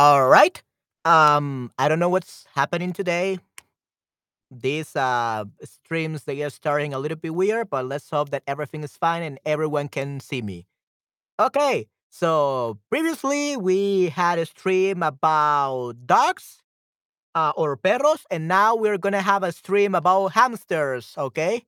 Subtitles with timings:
[0.00, 0.62] All right.
[1.04, 3.38] Um, I don't know what's happening today.
[4.50, 8.82] These uh streams they are starting a little bit weird, but let's hope that everything
[8.82, 10.66] is fine and everyone can see me.
[11.40, 11.88] Okay.
[12.10, 16.62] So previously we had a stream about dogs
[17.34, 21.14] uh, or perros, and now we're gonna have a stream about hamsters.
[21.18, 21.64] Okay.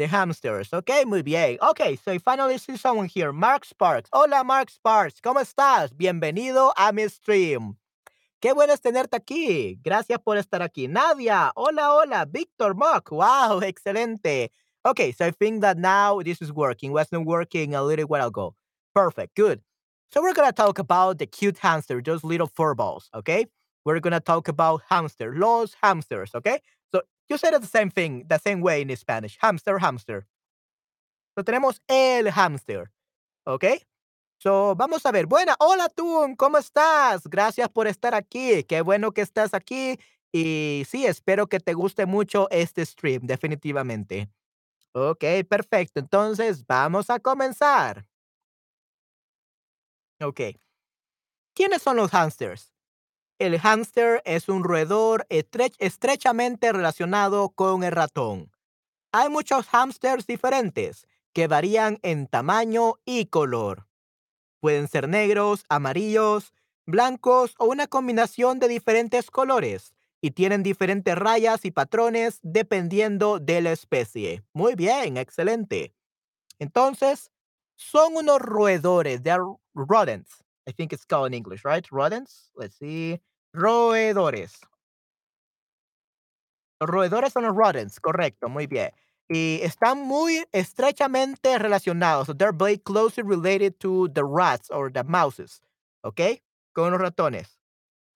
[0.00, 0.72] The hamsters.
[0.72, 1.58] Okay, muy bien.
[1.60, 3.34] Okay, so I finally see someone here.
[3.34, 4.08] Mark Sparks.
[4.14, 5.20] Hola, Mark Sparks.
[5.20, 5.94] ¿Cómo estás?
[5.94, 7.76] Bienvenido a mi stream.
[8.40, 9.78] Qué bueno es tenerte aquí.
[9.84, 10.88] Gracias por estar aquí.
[10.88, 11.52] Nadia.
[11.54, 12.24] Hola, hola.
[12.24, 13.10] Victor Mock.
[13.10, 14.50] Wow, excelente.
[14.86, 16.92] Okay, so I think that now this is working.
[16.92, 18.54] Wasn't working a little while ago.
[18.94, 19.36] Perfect.
[19.36, 19.60] Good.
[20.10, 23.10] So we're gonna talk about the cute hamster, those little fur balls.
[23.14, 23.44] Okay.
[23.84, 26.30] We're gonna talk about hamster, los hamsters.
[26.34, 26.60] Okay.
[27.30, 29.38] You said the same thing, the same way in Spanish.
[29.40, 30.26] Hamster, hamster.
[31.38, 32.90] So tenemos el hamster.
[33.46, 33.86] Okay.
[34.38, 35.26] So, vamos a ver.
[35.26, 37.22] Buena, hola tú, ¿cómo estás?
[37.28, 38.64] Gracias por estar aquí.
[38.64, 39.96] Qué bueno que estás aquí.
[40.32, 44.28] Y sí, espero que te guste mucho este stream, definitivamente.
[44.92, 46.00] Ok, perfecto.
[46.00, 48.06] Entonces, vamos a comenzar.
[50.20, 50.40] Ok.
[51.54, 52.72] ¿Quiénes son los hamsters?
[53.40, 58.52] El hámster es un roedor estrechamente relacionado con el ratón.
[59.12, 63.88] Hay muchos hámsters diferentes que varían en tamaño y color.
[64.60, 66.52] Pueden ser negros, amarillos,
[66.84, 73.62] blancos o una combinación de diferentes colores y tienen diferentes rayas y patrones dependiendo de
[73.62, 74.44] la especie.
[74.52, 75.94] Muy bien, excelente.
[76.58, 77.30] Entonces,
[77.74, 79.22] son unos roedores.
[79.22, 80.44] They are rodents.
[80.66, 81.86] I think it's called in English, right?
[81.90, 82.50] Rodents.
[82.54, 83.18] Let's see.
[83.52, 84.60] Roedores.
[86.80, 88.90] roedores son los rodents, correcto, muy bien.
[89.30, 92.26] y están muy estrechamente relacionados.
[92.26, 95.62] So they're very closely related to the rats or the mouses.
[96.02, 96.42] ¿Ok?
[96.72, 97.56] Con los ratones.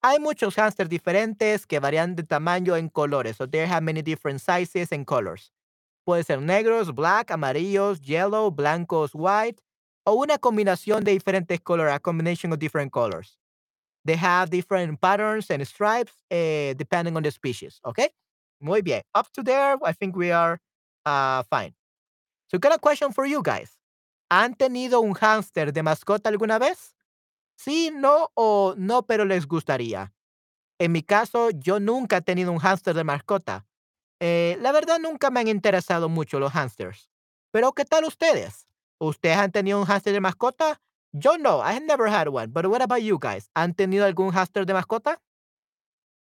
[0.03, 3.37] Hay muchos hamsters diferentes que varían de tamaño en colores.
[3.37, 5.53] So they have many different sizes and colors.
[6.05, 9.63] Puede ser negros, black, amarillos, yellow, blancos, white,
[10.05, 13.39] o una combinación de diferentes colores, a combination of different colors.
[14.05, 17.81] They have different patterns and stripes eh, depending on the species.
[17.87, 18.11] Okay?
[18.61, 19.03] Muy bien.
[19.15, 20.61] Up to there, I think we are
[21.07, 21.75] Uh, fine.
[22.49, 23.79] So, got a question for you guys.
[24.31, 26.95] ¿Han tenido un hámster de mascota alguna vez?
[27.57, 30.13] Sí, no o no, pero les gustaría.
[30.79, 33.67] En mi caso, yo nunca he tenido un hámster de mascota.
[34.21, 37.11] Eh, la verdad, nunca me han interesado mucho los hámsters.
[37.53, 38.67] Pero, ¿qué tal ustedes?
[39.01, 40.81] ¿Ustedes han tenido un hámster de mascota?
[41.17, 42.51] Yo no, I never had one.
[42.51, 43.49] But what about you guys?
[43.55, 45.21] ¿Han tenido algún hámster de mascota?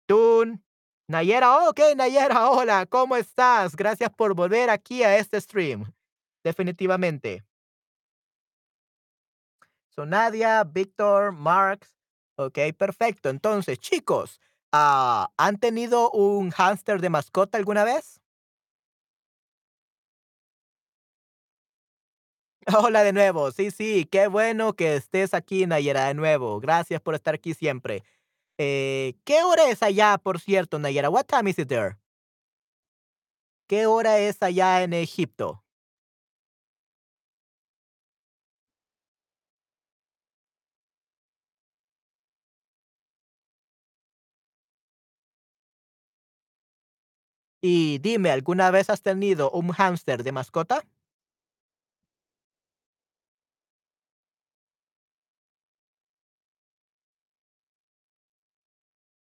[0.08, 0.64] Tun.
[1.10, 3.76] Nayera, ok, Nayera, hola, ¿cómo estás?
[3.76, 5.92] Gracias por volver aquí a este stream.
[6.44, 7.44] Definitivamente.
[9.90, 11.96] So, Nadia, Víctor, Marx.
[12.36, 13.30] Ok, perfecto.
[13.30, 14.40] Entonces, chicos,
[14.74, 18.23] uh, ¿han tenido un hámster de mascota alguna vez?
[22.68, 23.52] Hola de nuevo.
[23.52, 26.60] Sí, sí, qué bueno que estés aquí, Nayera, de nuevo.
[26.60, 28.04] Gracias por estar aquí siempre.
[28.58, 31.10] Eh, ¿Qué hora es allá, por cierto, Nayara?
[31.10, 31.98] What time is it there?
[33.68, 35.64] ¿Qué hora es allá en Egipto?
[47.62, 50.84] Y dime, ¿alguna vez has tenido un hámster de mascota?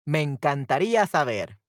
[0.08, 1.60] Me encantaría saber.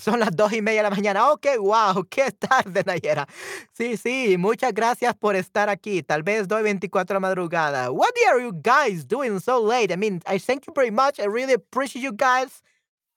[0.00, 1.30] Son las dos y media de la mañana.
[1.30, 3.28] Ok, wow, qué tarde, Nayera.
[3.72, 6.02] Sí, sí, muchas gracias por estar aquí.
[6.02, 7.90] Tal vez doy 24 a madrugada.
[7.92, 9.92] What are you guys doing so late?
[9.92, 11.20] I mean, I thank you very much.
[11.20, 12.60] I really appreciate you guys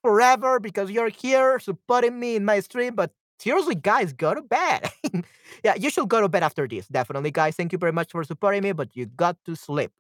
[0.04, 2.96] forever because you're here supporting me in my stream.
[2.96, 4.92] But seriously, guys, go to bed.
[5.64, 6.88] yeah, you should go to bed after this.
[6.88, 7.56] Definitely, guys.
[7.56, 9.92] Thank you very much for supporting me, but you got to sleep.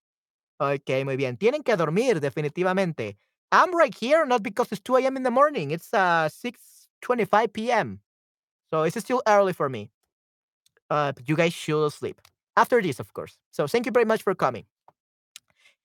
[0.60, 1.36] ok, muy bien.
[1.36, 3.16] Tienen que dormir, definitivamente.
[3.52, 5.16] I'm right here, not because it's 2 a.m.
[5.16, 5.70] in the morning.
[5.70, 8.00] It's uh 6:25 p.m.
[8.72, 9.90] So it's still early for me.
[10.90, 12.20] Uh, but you guys should sleep
[12.56, 13.38] after this, of course.
[13.50, 14.64] So thank you very much for coming.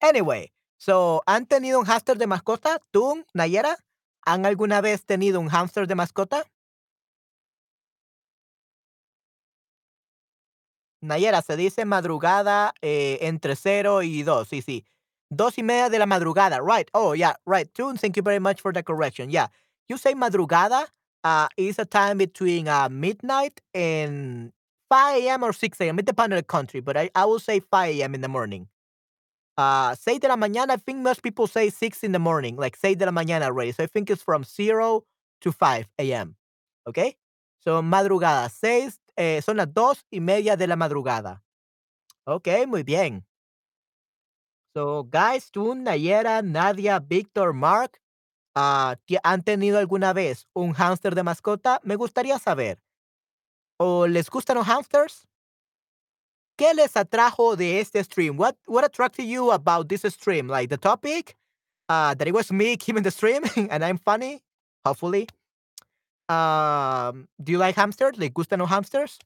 [0.01, 2.80] Anyway, so ¿han tenido un hámster de mascota?
[2.92, 3.75] ¿Tú, Nayera?
[4.25, 6.44] ¿Han alguna vez tenido un hámster de mascota?
[11.01, 14.48] Nayera, se dice madrugada eh, entre 0 y 2.
[14.48, 14.86] Sí, sí.
[15.30, 16.59] Dos y media de la madrugada.
[16.62, 16.89] Right.
[16.94, 17.36] Oh, yeah.
[17.45, 17.74] Right.
[17.74, 19.30] Tune, thank you very much for the correction.
[19.30, 19.48] Yeah.
[19.88, 20.88] You say madrugada
[21.24, 24.51] uh, is a time between uh, midnight and
[24.89, 25.44] 5 a.m.
[25.44, 26.00] or 6 a.m.
[26.00, 28.13] It depends on the country, but I, I will say 5 a.m.
[28.15, 28.68] in the morning.
[29.57, 32.75] Uh, 6 de la mañana, I think most people say 6 in the morning, like
[32.75, 33.71] 6 de la mañana already.
[33.71, 35.03] So I think it's from 0
[35.42, 36.36] to 5 a.m.
[36.88, 37.15] Okay?
[37.63, 41.43] So madrugada, 6, eh, son las 2 y media de la madrugada.
[42.25, 43.25] Ok, muy bien.
[44.73, 47.99] So, guys, tú, Nayera, Nadia, Víctor, Mark,
[48.55, 51.79] ah, ¿ti- ¿han tenido alguna vez un hámster de mascota?
[51.83, 52.79] Me gustaría saber.
[53.77, 55.27] ¿O les gustan los hamsters?
[56.57, 58.37] ¿Qué les atrajo de este stream?
[58.39, 60.47] What what attracted you about this stream?
[60.47, 61.35] Like the topic?
[61.89, 64.41] Uh, that it was me keeping the stream and I'm funny,
[64.85, 65.27] hopefully.
[66.31, 68.17] Um, do you like hamsters?
[68.17, 69.19] ¿Les gustan los hamsters?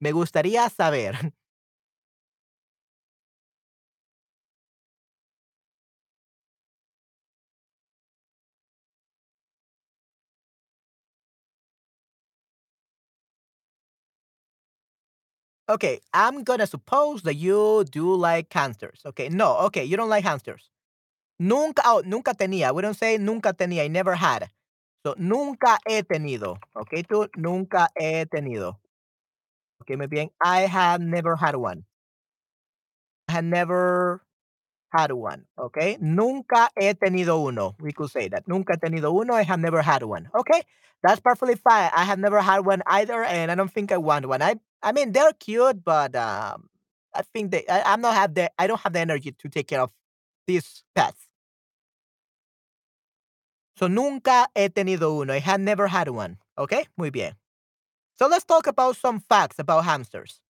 [0.00, 1.32] Me gustaría saber.
[15.68, 19.02] Okay, I'm gonna suppose that you do like hamsters.
[19.06, 20.68] Okay, no, okay, you don't like hamsters.
[21.38, 22.74] Nunca, oh, nunca tenía.
[22.74, 23.84] We don't say nunca tenía.
[23.84, 24.50] I never had.
[25.04, 26.58] So, nunca he tenido.
[26.74, 28.78] Okay, tú, nunca he tenido.
[29.82, 30.30] Okay, muy bien.
[30.40, 31.84] I have never had one.
[33.28, 34.22] I have never
[34.92, 35.46] had one.
[35.58, 37.76] Okay, nunca he tenido uno.
[37.80, 38.48] We could say that.
[38.48, 39.34] Nunca he tenido uno.
[39.34, 40.28] I have never had one.
[40.34, 40.62] Okay,
[41.02, 41.90] that's perfectly fine.
[41.94, 44.42] I have never had one either, and I don't think I want one.
[44.42, 46.68] I, I mean, they're cute, but um,
[47.14, 47.64] I think they.
[47.68, 48.50] I, I'm not have the.
[48.58, 49.90] I don't have the energy to take care of
[50.46, 51.28] these pets.
[53.80, 55.32] So nunca he tenido uno.
[55.32, 56.36] I have never had one.
[56.58, 57.32] Okay, muy bien.
[58.18, 60.42] So let's talk about some facts about hamsters.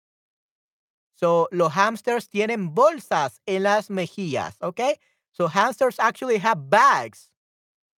[1.15, 4.55] So los hamsters tienen bolsas en las mejillas.
[4.63, 4.95] Okay,
[5.31, 7.29] so hamsters actually have bags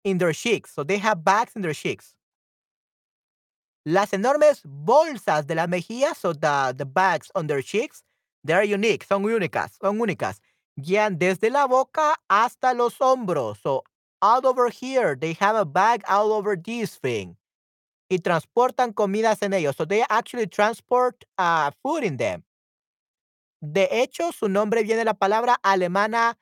[0.02, 0.74] in their cheeks.
[0.74, 2.16] So they have bags in their cheeks.
[3.86, 8.02] Las enormes bolsas de las mejillas, so the, the bags on their cheeks,
[8.42, 10.40] they're unique, son únicas, son únicas.
[10.76, 13.58] Guían desde la boca hasta los hombros.
[13.62, 13.84] So
[14.22, 17.36] all over here, they have a bag all over this thing.
[18.10, 19.76] Y transportan comidas en ellos.
[19.76, 22.42] So they actually transport uh, food in them.
[23.62, 26.36] De hecho, su nombre viene de la palabra alemana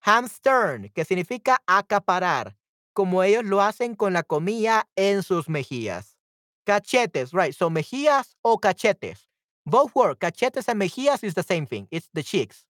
[0.00, 2.56] hamstern, que significa acaparar,
[2.94, 6.16] como ellos lo hacen con la comida en sus mejillas.
[6.64, 7.54] Cachetes, right?
[7.54, 9.28] So mejillas o cachetes.
[9.66, 10.20] Both work.
[10.20, 11.86] Cachetes and mejillas is the same thing.
[11.90, 12.64] It's the cheeks.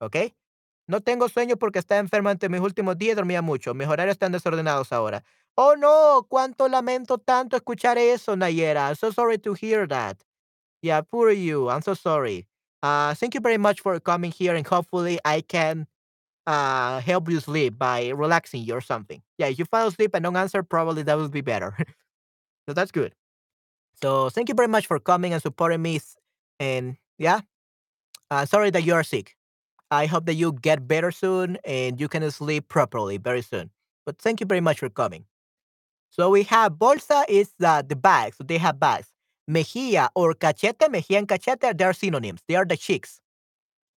[0.00, 0.34] ¿Ok?
[0.86, 3.74] No tengo sueño porque estaba enfermo ante mis últimos días y dormía mucho.
[3.74, 5.24] Mis horarios están desordenados ahora.
[5.56, 8.88] Oh no, cuánto lamento tanto escuchar eso, Nayera.
[8.88, 10.18] I'm so sorry to hear that.
[10.82, 11.70] Yeah, poor you.
[11.70, 12.46] I'm so sorry.
[12.82, 15.86] Uh, thank you very much for coming here and hopefully I can
[16.46, 19.22] uh, help you sleep by relaxing you or something.
[19.38, 21.74] Yeah, if you fall asleep and don't answer, probably that would be better.
[22.68, 23.14] so that's good.
[24.02, 26.00] So thank you very much for coming and supporting me.
[26.60, 27.40] And yeah,
[28.30, 29.36] uh, sorry that you are sick.
[29.90, 33.70] I hope that you get better soon and you can sleep properly very soon.
[34.06, 35.24] But thank you very much for coming.
[36.10, 38.34] So we have bolsa is the, the bag.
[38.34, 39.08] So they have bags.
[39.50, 42.40] Mejilla or cachete, mejilla and cachete, they are synonyms.
[42.48, 43.20] They are the cheeks.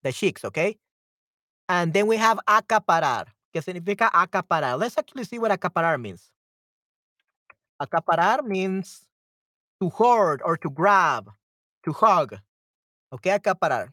[0.04, 0.78] The cheeks, okay?
[1.70, 4.80] And then we have acaparar, que significa acaparar.
[4.80, 6.32] Let's actually see what acaparar means.
[7.82, 9.02] Acaparar means
[9.82, 11.32] to hoard or to grab,
[11.86, 12.38] to hug.
[13.14, 13.90] Okay, acaparar.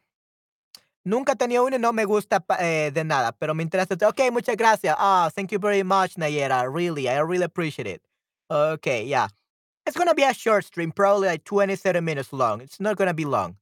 [1.05, 3.95] Nunca he tenido uno y no me gusta eh, de nada, pero me interesa.
[4.09, 4.97] Okay, muchas gracias.
[4.99, 6.67] Ah, thank you very much, Nayera.
[6.73, 8.03] Really, I really appreciate it.
[8.51, 9.29] Okay, yeah.
[9.87, 12.63] It's gonna be a short stream, probably like 27 minutes long.
[12.63, 13.57] It's not gonna be long.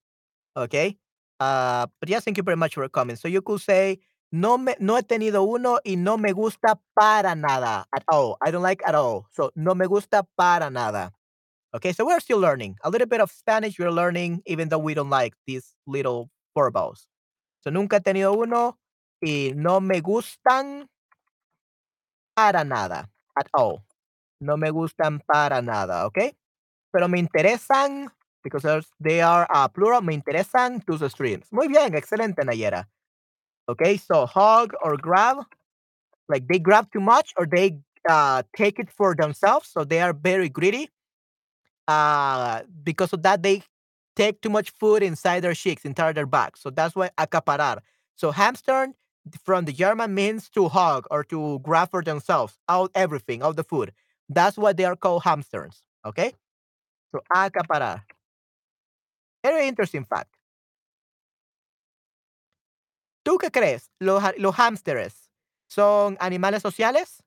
[0.57, 0.97] Okay?
[1.41, 3.17] Uh, but yeah, thank you very much for coming.
[3.17, 3.99] So you could say,
[4.31, 7.85] no, me, no he tenido uno y no me gusta para nada.
[7.93, 8.37] At all.
[8.41, 9.27] I don't like at all.
[9.33, 11.11] So no me gusta para nada.
[11.75, 12.77] Okay, so we're still learning.
[12.85, 17.07] A little bit of Spanish we're learning, even though we don't like these little vowels.
[17.63, 18.79] So nunca he tenido uno
[19.21, 20.89] y no me gustan
[22.35, 23.09] para nada.
[23.35, 23.83] At all.
[24.41, 26.37] No me gustan para nada, okay?
[26.93, 28.11] Pero me interesan,
[28.43, 28.67] because
[28.99, 31.47] they are uh, plural, me interesan tus streams.
[31.53, 32.89] Muy bien, excelente, Nayera.
[33.69, 35.47] Okay, so hug or grab,
[36.29, 37.79] like they grab too much or they
[38.09, 40.91] uh, take it for themselves, so they are very greedy.
[41.87, 43.63] Uh, because of that, they
[44.17, 46.57] take too much food inside their cheeks, inside their back.
[46.57, 47.79] So that's why acaparar.
[48.17, 48.89] So hamster
[49.45, 53.65] from the German means to hug or to grab for themselves all everything, all the
[53.65, 53.93] food.
[54.29, 55.83] That's why they are called hamsters.
[56.05, 56.33] Okay,
[57.13, 58.03] so acaparar.
[59.43, 60.35] Very interesting fact.
[63.25, 63.91] ¿Tú qué crees?
[64.01, 65.31] ¿Los, los hámsters
[65.69, 67.23] son animales sociales?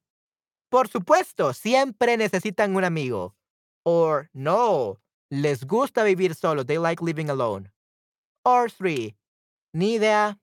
[0.69, 3.33] Por supuesto, siempre necesitan un amigo.
[3.83, 4.97] Or no,
[5.31, 6.65] Les gusta vivir solos.
[6.65, 7.69] They like living alone.
[8.43, 9.15] Or three,
[9.73, 10.37] neither.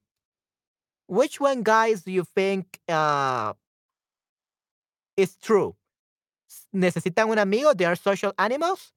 [1.07, 3.53] Which one, guys, do you think uh,
[5.17, 5.77] is true?
[6.75, 7.75] ¿Necesitan un amigo?
[7.75, 8.93] They are social animals?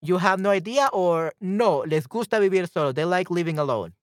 [0.00, 0.88] You have no idea?
[0.92, 2.94] Or no, les gusta vivir solos.
[2.94, 3.94] They like living alone.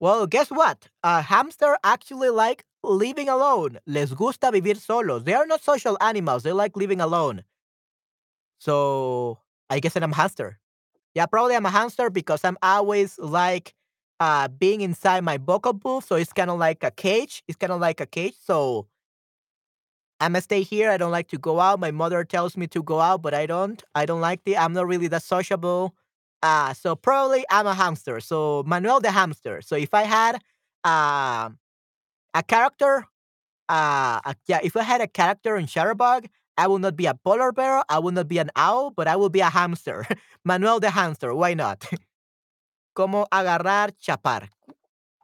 [0.00, 0.88] Well, guess what?
[1.02, 3.78] A hamster actually like living alone.
[3.86, 5.24] Les gusta vivir solos.
[5.24, 6.42] They are not social animals.
[6.42, 7.42] They like living alone.
[8.58, 9.38] So
[9.70, 10.58] I guess I'm a hamster.
[11.14, 13.74] Yeah, probably I'm a hamster because I'm always like
[14.20, 16.06] uh being inside my vocal booth.
[16.06, 17.42] So it's kind of like a cage.
[17.48, 18.34] It's kind of like a cage.
[18.42, 18.86] So
[20.20, 20.90] I'm gonna stay here.
[20.90, 21.78] I don't like to go out.
[21.80, 23.82] My mother tells me to go out, but I don't.
[23.94, 24.60] I don't like it.
[24.60, 25.94] I'm not really that sociable.
[26.42, 28.20] Uh, so probably I'm a hamster.
[28.20, 29.60] So Manuel the hamster.
[29.62, 30.40] So if I had
[30.84, 31.50] uh,
[32.34, 33.06] a character,
[33.68, 36.26] uh, yeah, if I had a character in Shutterbug,
[36.58, 37.84] I will not be a polar bear.
[37.88, 40.06] I will not be an owl, but I will be a hamster.
[40.44, 41.34] Manuel the hamster.
[41.34, 41.86] Why not?
[42.94, 44.48] Como agarrar, chapar.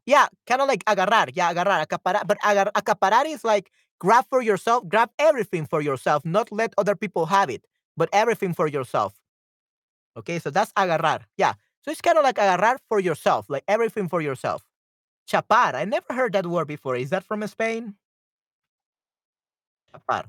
[0.06, 1.30] Yeah, kind of like agarrar.
[1.34, 2.26] Yeah, agarrar, acaparar.
[2.26, 6.94] But agar, acaparar is like grab for yourself, grab everything for yourself, not let other
[6.94, 7.64] people have it,
[7.96, 9.14] but everything for yourself.
[10.16, 11.22] Okay, so that's agarrar.
[11.36, 11.54] Yeah.
[11.82, 14.62] So it's kind of like agarrar for yourself, like everything for yourself.
[15.28, 15.74] Chapar.
[15.74, 16.96] I never heard that word before.
[16.96, 17.94] Is that from Spain?
[19.92, 20.26] Chapar.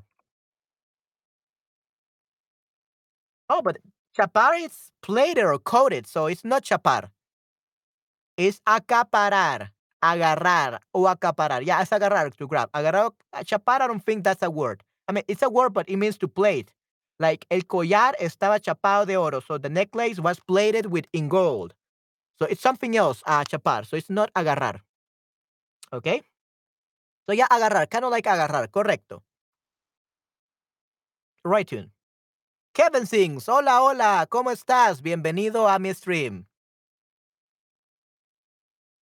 [3.48, 3.78] Oh, but
[4.16, 7.10] chapar is plated or coated, so it's not chapar.
[8.36, 9.70] It's acaparar,
[10.02, 11.64] agarrar, o acaparar.
[11.64, 12.70] Yeah, it's agarrar to grab.
[12.72, 13.12] Agarrar,
[13.44, 14.82] chapar, I don't think that's a word.
[15.08, 16.72] I mean, it's a word, but it means to plate.
[17.18, 21.74] Like el collar estaba chapado de oro, so the necklace was plated with in gold.
[22.38, 23.84] So it's something else, uh, chapar.
[23.86, 24.80] So it's not agarrar.
[25.92, 26.20] Okay?
[27.26, 29.22] So yeah, agarrar, kind of like agarrar, correcto.
[31.44, 31.95] Right tune.
[32.76, 35.00] Kevin sings, hola, hola, ¿cómo estás?
[35.00, 36.44] Bienvenido a mi stream.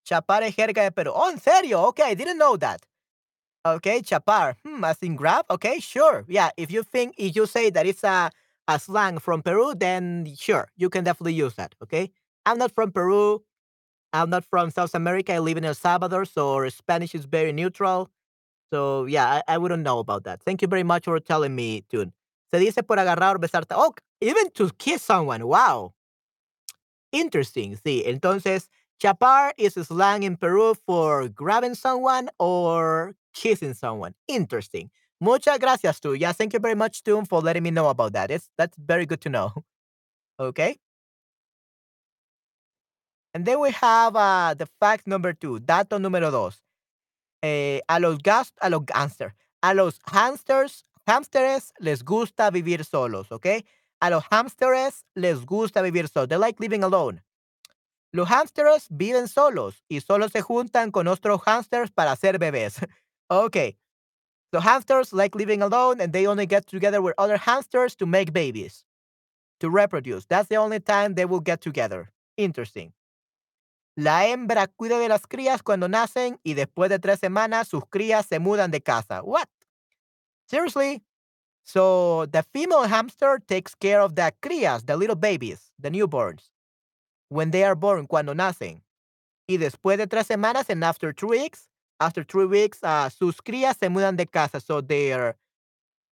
[0.05, 1.11] Chapar es jerga de Perú.
[1.13, 1.83] Oh, en serio?
[1.89, 2.87] Okay, I didn't know that.
[3.67, 4.55] Okay, chapar.
[4.65, 5.45] Hmm, as in grab?
[5.51, 6.25] Okay, sure.
[6.29, 8.31] Yeah, if you think, if you say that it's a,
[8.69, 11.75] a slang from Peru, then sure, you can definitely use that.
[11.83, 12.13] Okay?
[12.47, 13.43] I'm not from Peru.
[14.13, 15.33] I'm not from South America.
[15.33, 18.09] I live in El Salvador, so Spanish is very neutral.
[18.73, 20.45] So yeah, I, I wouldn't know about that.
[20.45, 22.13] Thank you very much for telling me, Tune.
[22.55, 23.75] Se dice por agarrar o besarte.
[23.77, 25.43] Oh, even to kiss someone.
[25.43, 25.93] Wow.
[27.11, 27.77] Interesting.
[27.85, 28.69] Sí, entonces,
[29.01, 34.15] chapar is slang in Peru for grabbing someone or kissing someone.
[34.29, 34.89] Interesting.
[35.21, 36.15] Muchas gracias, Tu.
[36.15, 38.31] Yeah, thank you very much, Tu, for letting me know about that.
[38.31, 39.53] It's, that's very good to know.
[40.39, 40.79] okay.
[43.35, 46.63] And then we have uh, the fact number two, dato número dos.
[47.43, 53.31] Eh, a los gas, a los gangster, a los hamsters, hamsters les gusta vivir solos,
[53.33, 53.47] ¿ok?
[54.01, 56.29] A los hamsters les gusta vivir solos.
[56.29, 57.23] They like living alone.
[58.13, 62.77] Los hamsters viven solos y solo se juntan con otros hamsters para hacer bebés.
[63.29, 63.77] okay.
[64.53, 68.33] So hamsters like living alone and they only get together with other hamsters to make
[68.33, 68.85] babies,
[69.59, 70.27] to reproduce.
[70.27, 72.13] That's the only time they will get together.
[72.37, 72.93] Interesting.
[73.97, 78.27] La hembra cuida de las crías cuando nacen y después de tres semanas sus crías
[78.27, 79.23] se mudan de casa.
[79.23, 79.49] What?
[80.47, 81.03] Seriously?
[81.65, 86.51] So the female hamster takes care of the crías, the little babies, the newborns,
[87.31, 88.83] when they are born, cuando nacen.
[89.49, 91.69] Y después de tres semanas, and after three weeks,
[92.01, 94.61] after three weeks, uh, sus crías se mudan de casa.
[94.61, 95.37] So their,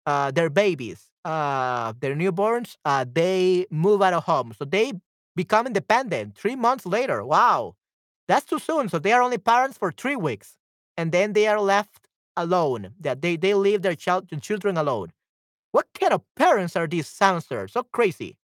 [0.04, 4.52] uh, their babies, uh, their newborns, uh, they move out of home.
[4.58, 4.94] So they
[5.34, 7.24] become independent three months later.
[7.24, 7.76] Wow.
[8.26, 8.88] That's too soon.
[8.88, 10.56] So they are only parents for three weeks.
[10.96, 12.05] And then they are left
[12.36, 12.94] alone.
[13.00, 15.12] That they, they leave their child children alone.
[15.72, 17.72] What kind of parents are these hamsters?
[17.72, 18.36] So crazy.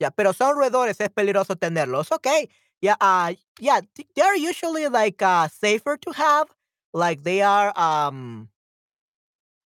[0.00, 2.10] Yeah, pero son roedores, es peligroso tenerlos.
[2.12, 2.48] Okay.
[2.80, 3.80] Yeah, uh yeah,
[4.14, 6.48] they're usually like uh safer to have.
[6.92, 8.48] Like they are um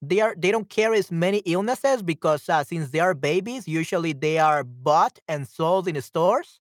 [0.01, 4.13] they are they don't carry as many illnesses because uh, since they are babies, usually
[4.13, 6.59] they are bought and sold in stores.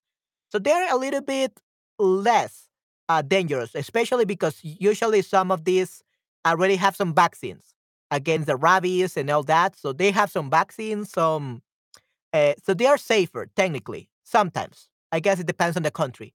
[0.50, 1.60] So they're a little bit
[1.98, 2.65] less
[3.08, 6.02] uh, dangerous, especially because usually some of these
[6.46, 7.74] already have some vaccines
[8.10, 9.76] against the rabies and all that.
[9.76, 11.62] So they have some vaccines, some
[12.32, 14.08] uh, so they are safer technically.
[14.24, 16.34] Sometimes I guess it depends on the country.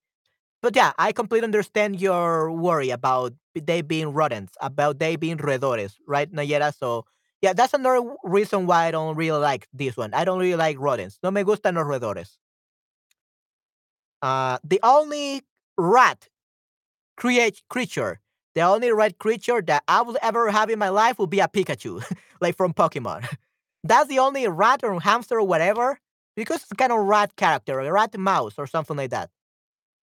[0.62, 5.94] But yeah, I completely understand your worry about they being rodents, about they being roedores,
[6.08, 6.74] right, Nayera?
[6.76, 7.06] So
[7.42, 10.14] yeah, that's another reason why I don't really like this one.
[10.14, 11.20] I don't really like rodents.
[11.24, 12.38] No me gustan los roedores.
[14.22, 15.42] Uh, the only
[15.78, 16.28] rat
[17.18, 18.20] create creature,
[18.56, 21.48] the only rat creature that I will ever have in my life will be a
[21.48, 22.04] Pikachu,
[22.42, 23.28] like from Pokemon.
[23.84, 26.00] That's the only rat or hamster or whatever,
[26.36, 29.30] because it's kind of rat character, a rat mouse or something like that.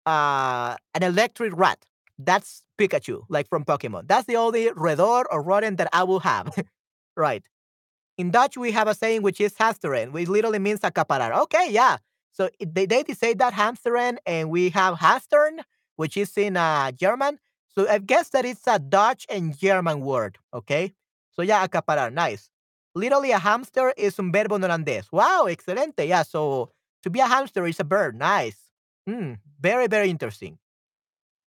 [0.05, 1.85] Uh, an electric rat.
[2.17, 4.07] That's Pikachu, like from Pokemon.
[4.07, 6.53] That's the only roedor or rodent that I will have.
[7.17, 7.43] right.
[8.17, 11.35] In Dutch, we have a saying which is hamsteren, which literally means acaparar.
[11.43, 11.97] Okay, yeah.
[12.33, 15.61] So they, they say that hamsteren, and we have hastern,
[16.01, 17.37] which is in uh, German.
[17.75, 20.39] So I guess that it's a Dutch and German word.
[20.51, 20.93] Okay.
[21.29, 22.11] So yeah, acaparar.
[22.11, 22.49] Nice.
[22.95, 24.85] Literally, a hamster is un verbo en.
[25.11, 26.07] Wow, excelente.
[26.07, 26.23] Yeah.
[26.23, 26.71] So
[27.03, 28.17] to be a hamster is a bird.
[28.17, 28.57] Nice.
[29.07, 29.33] Hmm.
[29.59, 30.57] very, very interesting.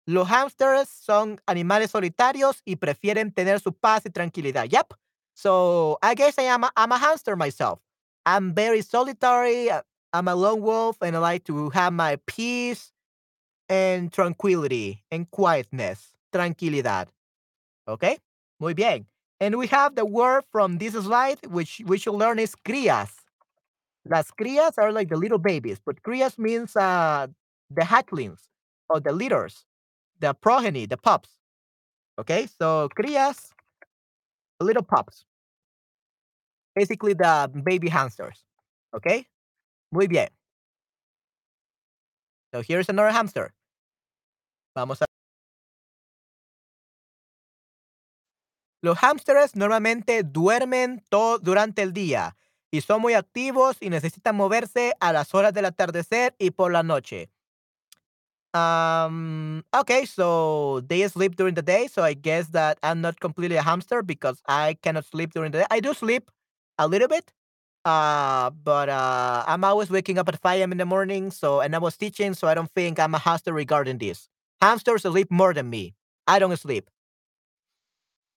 [0.07, 4.67] Los hamsters son animales solitarios y prefieren tener su paz y tranquilidad.
[4.71, 4.93] Yep.
[5.35, 7.79] So I guess I am a, I'm a hamster myself.
[8.25, 9.69] I'm very solitary.
[9.69, 12.91] uh, I'm a lone wolf and I like to have my peace
[13.69, 16.13] and tranquility and quietness.
[16.33, 17.07] Tranquilidad.
[17.87, 18.17] Okay?
[18.59, 19.05] Muy bien.
[19.39, 23.11] And we have the word from this slide, which we should learn is crías.
[24.05, 27.27] Las crías are like the little babies, but crías means uh,
[27.69, 28.39] the hatchlings
[28.89, 29.65] or the litters,
[30.19, 31.29] the progeny, the pups.
[32.19, 33.51] Okay, so crías,
[34.59, 35.25] little pups,
[36.75, 38.43] basically the baby hamsters.
[38.95, 39.25] Okay,
[39.91, 40.29] muy bien.
[42.53, 43.53] So here's another hamster.
[44.79, 45.05] Vamos a.
[48.81, 52.37] Los hamsters normalmente duermen todo durante el día
[52.71, 56.83] y son muy activos y necesitan moverse a las horas del atardecer y por la
[56.83, 57.29] noche.
[58.53, 63.57] Um, okay, so they sleep during the day, so I guess that I'm not completely
[63.57, 65.65] a hamster because I cannot sleep during the day.
[65.69, 66.31] I do sleep
[66.79, 67.31] a little bit,
[67.85, 70.71] uh, but uh, I'm always waking up at 5 a.m.
[70.71, 73.53] in the morning, so and I was teaching, so I don't think I'm a hamster
[73.53, 74.29] regarding this.
[74.61, 75.95] Hamsters sleep more than me.
[76.27, 76.89] I don't sleep.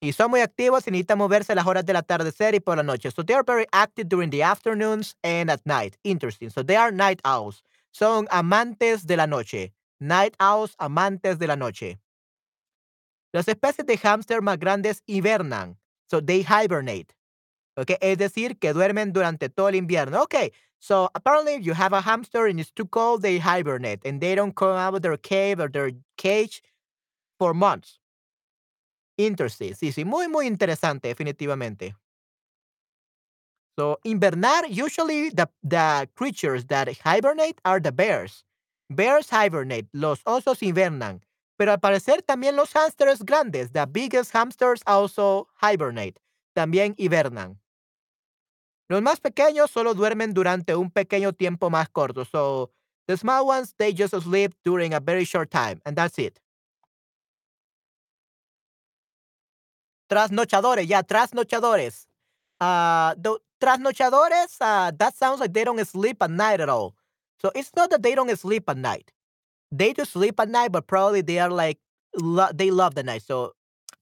[0.01, 3.11] Y son muy activos y necesitan moverse las horas del atardecer y por la noche.
[3.13, 5.97] So they are very active during the afternoons and at night.
[6.03, 6.51] Interesting.
[6.51, 7.63] So they are night owls.
[7.93, 9.73] Son amantes de la noche.
[10.01, 11.99] Night owls, amantes de la noche.
[13.33, 15.77] Las especies de hámster más grandes hibernan.
[16.11, 17.15] So they hibernate.
[17.77, 20.23] Okay, es decir, que duermen durante todo el invierno.
[20.25, 24.21] Okay, so apparently if you have a hamster and it's too cold, they hibernate and
[24.21, 26.61] they don't come out of their cave or their cage
[27.39, 28.01] for months.
[29.17, 29.75] Interesting.
[29.75, 31.95] Sí, sí, muy, muy interesante, definitivamente.
[33.79, 38.45] So, invernar, usually the, the creatures that hibernate are the bears.
[38.91, 41.23] Bears hibernate, los osos invernan.
[41.59, 46.19] Pero al parecer también los hamsters grandes, the biggest hamsters also hibernate.
[46.57, 47.62] También hibernan.
[48.93, 52.27] Los más pequeños solo duermen durante un pequeño tiempo más corto.
[52.27, 52.71] So,
[53.07, 56.39] the small ones, they just sleep during a very short time, and that's it.
[60.11, 62.07] Trasnochadores, yeah, trasnochadores.
[62.61, 63.15] Uh,
[63.59, 66.95] trasnochadores, uh, that sounds like they don't sleep at night at all.
[67.41, 69.11] So it's not that they don't sleep at night.
[69.71, 71.79] They do sleep at night, but probably they are like,
[72.53, 73.23] they love the night.
[73.23, 73.55] So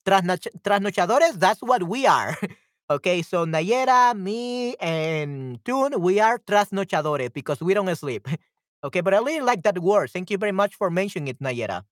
[0.04, 2.36] trasnoch- trasnochadores, that's what we are.
[2.90, 8.28] okay, so Nayera, me, and Tune, we are trasnochadores because we don't sleep.
[8.84, 10.10] okay, but I really like that word.
[10.10, 11.84] Thank you very much for mentioning it, Nayera.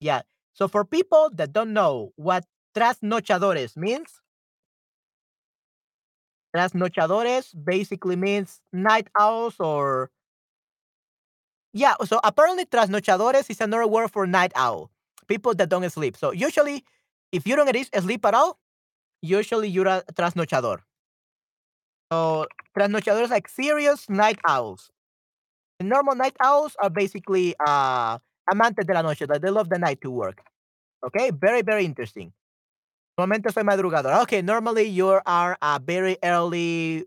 [0.00, 0.22] Yeah.
[0.54, 2.44] So for people that don't know what
[2.76, 4.20] trasnochadores means,
[6.54, 10.10] trasnochadores basically means night owls or
[11.72, 14.90] yeah, so apparently trasnochadores is another word for night owl.
[15.26, 16.16] People that don't sleep.
[16.16, 16.84] So usually
[17.32, 18.58] if you don't sleep at all,
[19.22, 20.80] usually you're a trasnochador.
[22.12, 22.46] So
[22.78, 24.90] trasnochadores like serious night owls.
[25.80, 28.18] The normal night owls are basically uh
[28.52, 30.42] amantes de la noche, that they love the night to work.
[31.04, 32.32] Okay, very, very interesting.
[33.18, 34.22] Normalmente soy madrugador.
[34.22, 37.06] Okay, normally you are a very early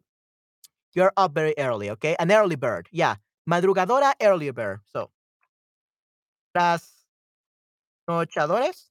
[0.94, 2.16] You're up very early, okay?
[2.20, 2.88] An early bird.
[2.92, 3.16] Yeah.
[3.50, 4.80] Madrugadora, early bird.
[4.92, 5.12] So,
[8.08, 8.90] trasnochadores,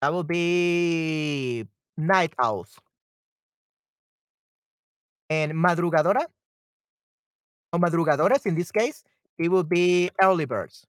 [0.00, 2.78] that will be night owls.
[5.30, 6.26] And madrugadora,
[7.72, 9.04] or madrugadores in this case,
[9.38, 10.86] it will be early birds.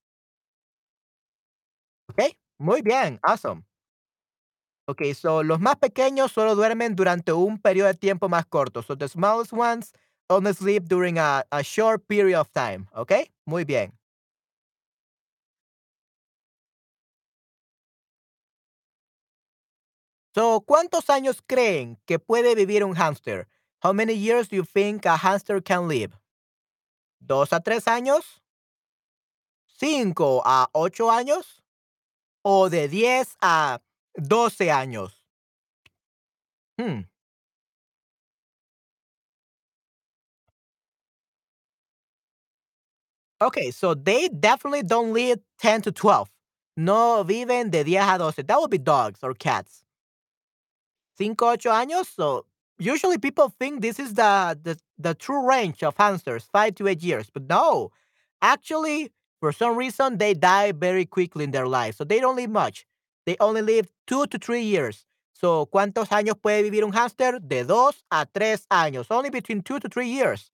[2.11, 2.35] Okay?
[2.59, 3.19] Muy bien.
[3.23, 3.63] Awesome.
[4.87, 8.83] Okay, so los más pequeños solo duermen durante un periodo de tiempo más corto.
[8.83, 9.93] So the smallest ones
[10.29, 12.87] only sleep during a, a short period of time.
[12.95, 13.31] Okay?
[13.45, 13.93] Muy bien.
[20.35, 23.47] So, ¿cuántos años creen que puede vivir un hámster?
[23.83, 26.17] How many years do you think a hamster can live?
[27.19, 28.41] ¿Dos a tres años?
[29.67, 31.61] ¿Cinco a ocho años?
[32.43, 33.79] ¿O de diez a
[34.15, 35.23] doce años?
[36.79, 37.01] Hmm.
[43.41, 46.29] Okay, so they definitely don't live 10 to 12.
[46.77, 48.47] No viven de 10 a 12.
[48.47, 49.82] That would be dogs or cats.
[51.17, 52.06] Cinco, ocho años.
[52.15, 52.45] So
[52.78, 57.04] usually people think this is the, the, the true range of hamsters, five to eight
[57.04, 57.30] years.
[57.34, 57.91] But no,
[58.41, 61.95] actually, for some reason, they die very quickly in their life.
[61.95, 62.86] So they don't live much.
[63.26, 65.06] They only live two to three years.
[65.34, 67.39] So, ¿cuántos años puede vivir un hámster?
[67.45, 69.08] De dos a tres años.
[69.10, 70.49] Only between two to three years.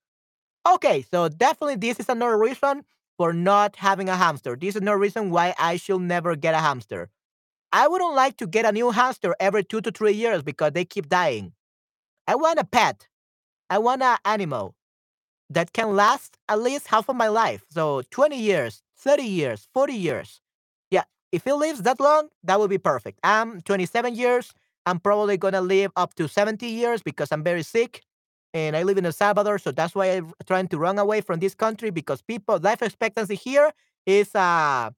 [0.67, 2.83] Okay, so definitely this is another reason
[3.17, 4.55] for not having a hamster.
[4.55, 7.09] This is another reason why I should never get a hamster.
[7.71, 10.85] I wouldn't like to get a new hamster every two to three years because they
[10.85, 11.53] keep dying.
[12.27, 13.07] I want a pet.
[13.69, 14.75] I want an animal
[15.49, 17.63] that can last at least half of my life.
[17.69, 20.41] So 20 years, 30 years, 40 years.
[20.91, 23.19] Yeah, if it lives that long, that would be perfect.
[23.23, 24.53] I'm 27 years.
[24.85, 28.03] I'm probably going to live up to 70 years because I'm very sick
[28.53, 29.59] and I live in El Salvador.
[29.59, 33.35] So that's why I'm trying to run away from this country because people, life expectancy
[33.35, 33.71] here
[34.05, 34.89] is uh,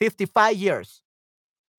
[0.00, 1.02] 55 years.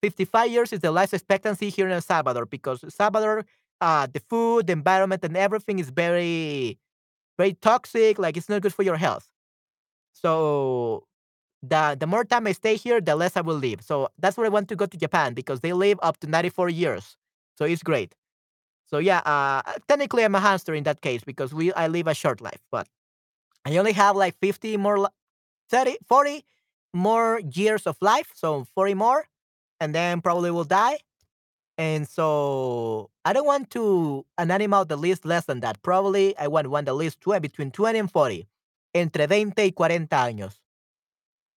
[0.06, 3.46] 55 years is the life expectancy here in El Salvador because Salvador,
[3.82, 6.78] uh, the food, the environment, and everything is very,
[7.38, 8.20] very toxic.
[8.20, 9.28] Like it's not good for your health.
[10.14, 11.06] So
[11.64, 13.82] the the more time I stay here, the less I will live.
[13.84, 16.70] So that's why I want to go to Japan because they live up to 94
[16.70, 17.18] years.
[17.58, 18.16] So it's great.
[18.88, 22.14] So yeah, uh, technically I'm a hamster in that case because we I live a
[22.14, 22.88] short life, but
[23.66, 25.16] I only have like 50 more, li-
[25.70, 26.46] 30, 40
[26.94, 28.32] more years of life.
[28.36, 29.28] So 40 more,
[29.80, 30.98] and then probably will die.
[31.78, 35.82] And so I don't want to an animal that lives less than that.
[35.84, 38.48] Probably I want one that lives 20, between 20 and 40.
[38.94, 40.60] Entre 20 y 40 años.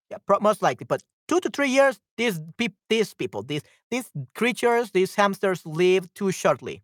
[0.09, 0.85] Yeah, most likely.
[0.85, 6.13] But two to three years, these, peop these people, these, these creatures, these hamsters live
[6.13, 6.83] too shortly.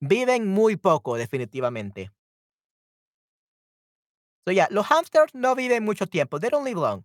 [0.00, 2.10] Viven muy poco, definitivamente.
[4.46, 6.38] So yeah, los hamsters no viven mucho tiempo.
[6.38, 7.04] They don't live long.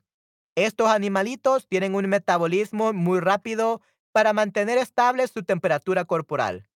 [0.56, 6.70] Estos animalitos tienen un metabolismo muy rápido para mantener estable su temperatura corporal.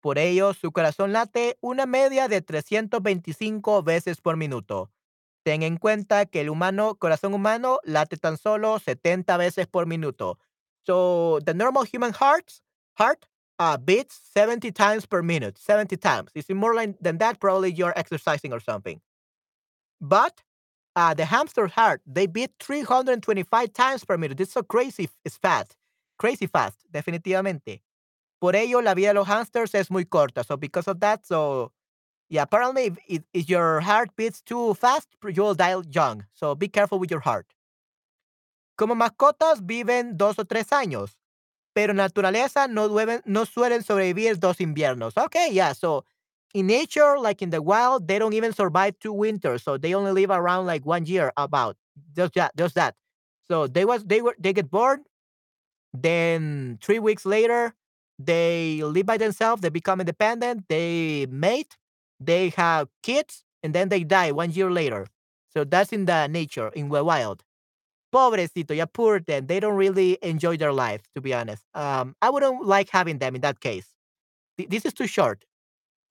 [0.00, 4.90] Por ello, su corazón late una media de 325 veces por minuto.
[5.42, 10.38] Ten en cuenta que el humano, corazón humano late tan solo 70 veces por minuto.
[10.86, 12.50] So the normal human heart,
[12.98, 13.26] heart
[13.58, 15.58] uh, beats 70 times per minute.
[15.58, 16.30] 70 times.
[16.34, 19.00] It's more than that, probably you're exercising or something.
[20.00, 20.42] But
[20.96, 24.40] uh, the hamster heart, they beat 325 times per minute.
[24.40, 25.08] It's so crazy.
[25.24, 25.76] It's fast.
[26.18, 27.80] Crazy fast, definitivamente.
[28.40, 30.44] Por ello, la vida de los hamsters es muy corta.
[30.44, 31.72] So because of that, so
[32.28, 36.24] yeah, apparently if, if, if your heart beats too fast, you'll die young.
[36.34, 37.46] So be careful with your heart.
[38.76, 41.16] Como mascotas viven dos o tres años,
[41.74, 45.16] pero naturaleza no, dueben- no suelen sobrevivir dos inviernos.
[45.16, 46.04] Okay, yeah, so
[46.54, 49.62] in nature, like in the wild, they don't even survive two winters.
[49.62, 51.76] So they only live around like one year about
[52.16, 52.94] just that, just that.
[53.48, 55.04] So they was they were they get born.
[55.92, 57.74] then three weeks later,
[58.18, 61.76] they live by themselves, they become independent, they mate,
[62.20, 65.06] they have kids, and then they die one year later.
[65.52, 67.42] So that's in the nature, in the wild.
[68.14, 69.46] Pobrecito, yeah, poor them.
[69.46, 71.64] They don't really enjoy their life, to be honest.
[71.74, 73.86] Um, I wouldn't like having them in that case.
[74.58, 75.44] Th- This is too short,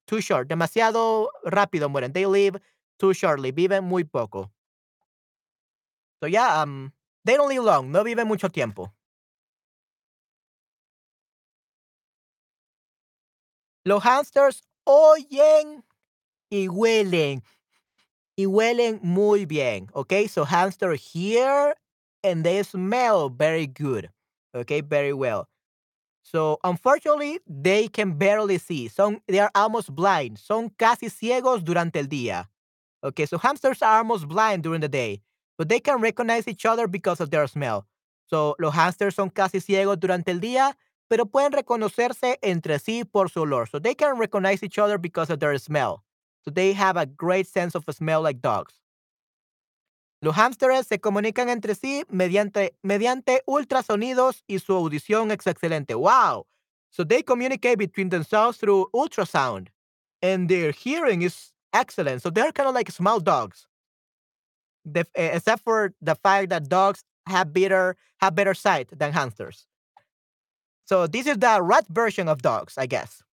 [0.08, 0.48] too short.
[0.48, 2.14] Demasiado rápido mueren.
[2.14, 2.60] They live
[3.00, 3.52] too shortly.
[3.52, 4.52] Viven muy poco.
[6.22, 6.94] So yeah, um,
[7.26, 7.92] they don't live long.
[7.92, 8.92] No viven mucho tiempo.
[13.86, 15.84] Los hamsters oyen
[16.50, 17.44] y huelen.
[18.38, 19.90] Y huelen muy bien.
[19.94, 21.76] Okay, so hamster hear
[22.24, 24.10] and they smell very good.
[24.56, 25.48] Okay, very well.
[26.24, 28.88] So unfortunately, they can barely see.
[28.88, 30.40] Son, they are almost blind.
[30.40, 32.48] Son casi ciegos durante el día.
[33.04, 35.22] Okay, so hamsters are almost blind during the day,
[35.58, 37.86] but they can recognize each other because of their smell.
[38.28, 40.76] So los hamsters son casi ciegos durante el día,
[41.10, 43.70] pero pueden reconocerse entre sí por su olor.
[43.70, 46.04] So they can recognize each other because of their smell.
[46.46, 48.74] So they have a great sense of smell like dogs.
[50.24, 55.96] Los hámsters se comunican entre sí mediante, mediante ultrasonidos y su audición es excelente.
[55.96, 56.48] Wow.
[56.92, 59.68] So they communicate between themselves through ultrasound
[60.22, 62.22] and their hearing is excellent.
[62.22, 63.68] So they're kind of like small dogs.
[64.96, 69.68] Eh, except for the fact that dogs have better have better sight than hamsters.
[70.86, 73.24] So this is the rat version of dogs, I guess.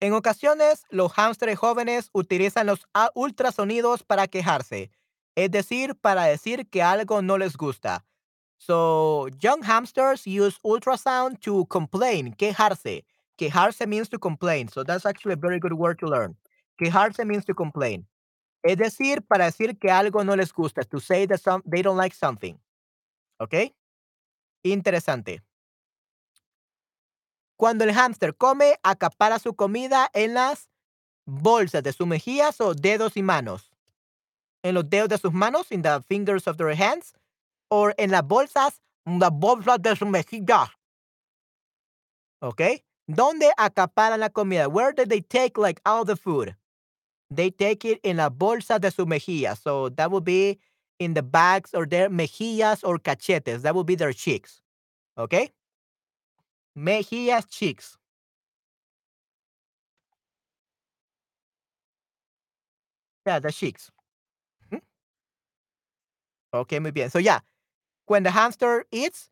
[0.00, 4.90] En ocasiones, los hámsters jóvenes utilizan los a- ultrasonidos para quejarse,
[5.36, 8.04] es decir, para decir que algo no les gusta.
[8.58, 13.04] So, young hamsters use ultrasound to complain, quejarse.
[13.38, 14.68] Quejarse means to complain.
[14.68, 16.36] So, that's actually a very good word to learn.
[16.80, 18.06] Quejarse means to complain.
[18.64, 21.98] Es decir, para decir que algo no les gusta, to say that some they don't
[21.98, 22.58] like something,
[23.40, 23.74] ¿okey?
[24.64, 25.42] Interesante.
[27.56, 30.70] Cuando el hámster come, acapara su comida en las
[31.26, 33.73] bolsas de sus mejillas o dedos y manos.
[34.64, 37.12] En los dedos de sus manos, in the fingers of their hands,
[37.70, 40.70] or en las bolsas, las bolsas de sus mejillas.
[42.40, 42.62] ¿Ok?
[43.06, 44.68] ¿Dónde acaparan la comida?
[44.68, 46.56] Where did they take like all the food?
[47.30, 49.58] They take it in la bolsa de sus mejillas.
[49.62, 50.58] So that would be
[50.98, 53.62] in the bags or their mejillas or cachetes.
[53.62, 54.62] That would be their cheeks.
[55.18, 55.52] ¿Ok?
[56.74, 57.98] Mejillas, cheeks.
[63.26, 63.90] Yeah, the cheeks.
[66.54, 67.10] Okay, muy bien.
[67.10, 67.40] So yeah,
[68.06, 69.30] when the hamster eats,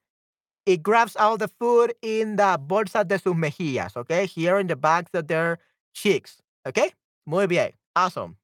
[0.66, 4.26] it grabs all the food in the bolsa de sus mejillas, okay?
[4.26, 5.58] Here in the bags of their
[5.94, 6.92] cheeks, okay?
[7.26, 7.72] Muy bien.
[7.96, 8.36] Awesome.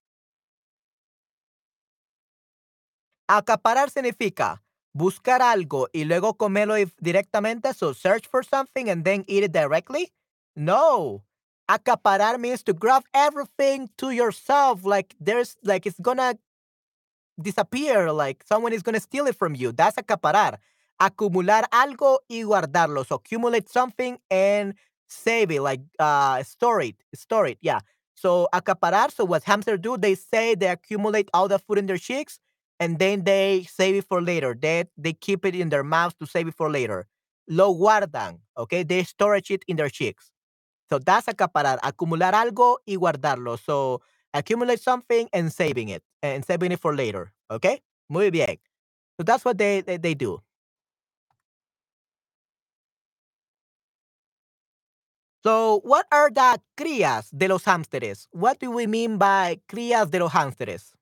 [3.29, 4.63] Acaparar significa
[4.95, 10.13] buscar algo y luego comerlo directamente, so search for something and then eat it directly?
[10.57, 11.23] No.
[11.69, 16.39] Acaparar means to grab everything to yourself like there's like it's gonna
[17.41, 19.73] disappear, like someone is gonna steal it from you.
[19.73, 20.57] That's acaparar.
[21.01, 23.07] Acumular algo y guardarlo.
[23.07, 24.75] So accumulate something and
[25.09, 26.97] save it, like uh store it.
[27.15, 27.81] Store it, yeah.
[28.15, 31.99] So acaparar, so what hamsters do, they say they accumulate all the food in their
[31.99, 32.41] cheeks
[32.81, 34.57] and then they save it for later.
[34.61, 37.07] They they keep it in their mouths to save it for later.
[37.49, 38.83] Lo guardan, okay?
[38.83, 40.31] They storage it in their cheeks.
[40.91, 43.59] So that's acaparar, acumular algo y guardarlo.
[43.59, 44.01] So
[44.35, 47.33] accumulate something and saving it and saving it for later.
[47.51, 47.81] Okay?
[48.09, 48.59] Muy bien.
[49.19, 50.41] So that's what they, they, they do.
[55.45, 58.27] So what are the crías de los hámsteres?
[58.33, 60.93] What do we mean by crías de los hámsteres?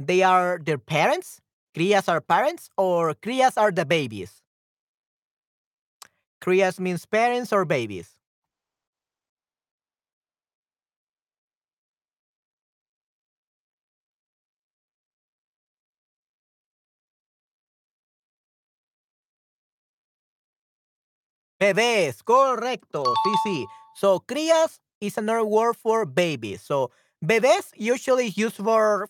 [0.00, 1.40] They are their parents?
[1.74, 4.42] Crías are parents or crías are the babies?
[6.40, 8.16] Crías means parents or babies.
[21.64, 23.02] Bebés, correcto.
[23.24, 23.66] Sí, sí.
[23.94, 26.60] So, crías is another word for babies.
[26.62, 26.90] So,
[27.24, 29.08] bebés usually is used for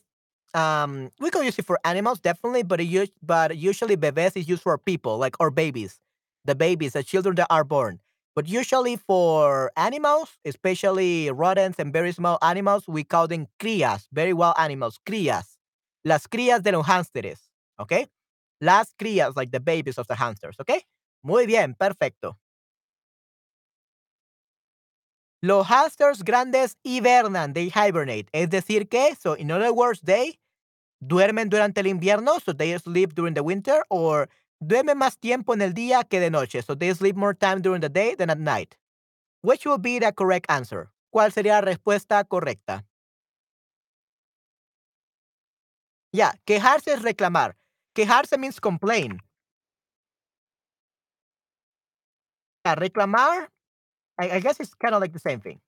[0.55, 4.63] um we can use it for animals definitely, but it, but usually bebés is used
[4.63, 5.99] for people like or babies.
[6.45, 8.01] The babies, the children that are born.
[8.37, 14.33] But usually for animals, especially rodents and very small animals, we call them crías, very
[14.33, 15.57] wild animals, crías.
[16.05, 17.49] Las crías de los hámsteres,
[17.81, 18.07] okay?
[18.61, 20.83] Las crías, like the babies of the hamsters, okay?
[21.25, 22.37] Muy bien, perfecto.
[25.45, 28.31] Los hamsters grandes hibernan, they hibernate.
[28.33, 30.41] Es decir que, so in other words, they
[31.01, 35.61] duermen durante el invierno, so they sleep during the winter, or duermen más tiempo en
[35.61, 38.39] el día que de noche, so they sleep more time during the day than at
[38.39, 38.79] night.
[39.43, 40.91] Which will be the correct answer?
[41.15, 42.87] ¿Cuál sería la respuesta correcta?
[46.11, 47.55] Ya, quejarse es reclamar.
[47.95, 49.21] Quejarse means complain.
[52.65, 53.51] Ya, reclamar,
[54.19, 55.61] I, I guess it's kind of like the same thing.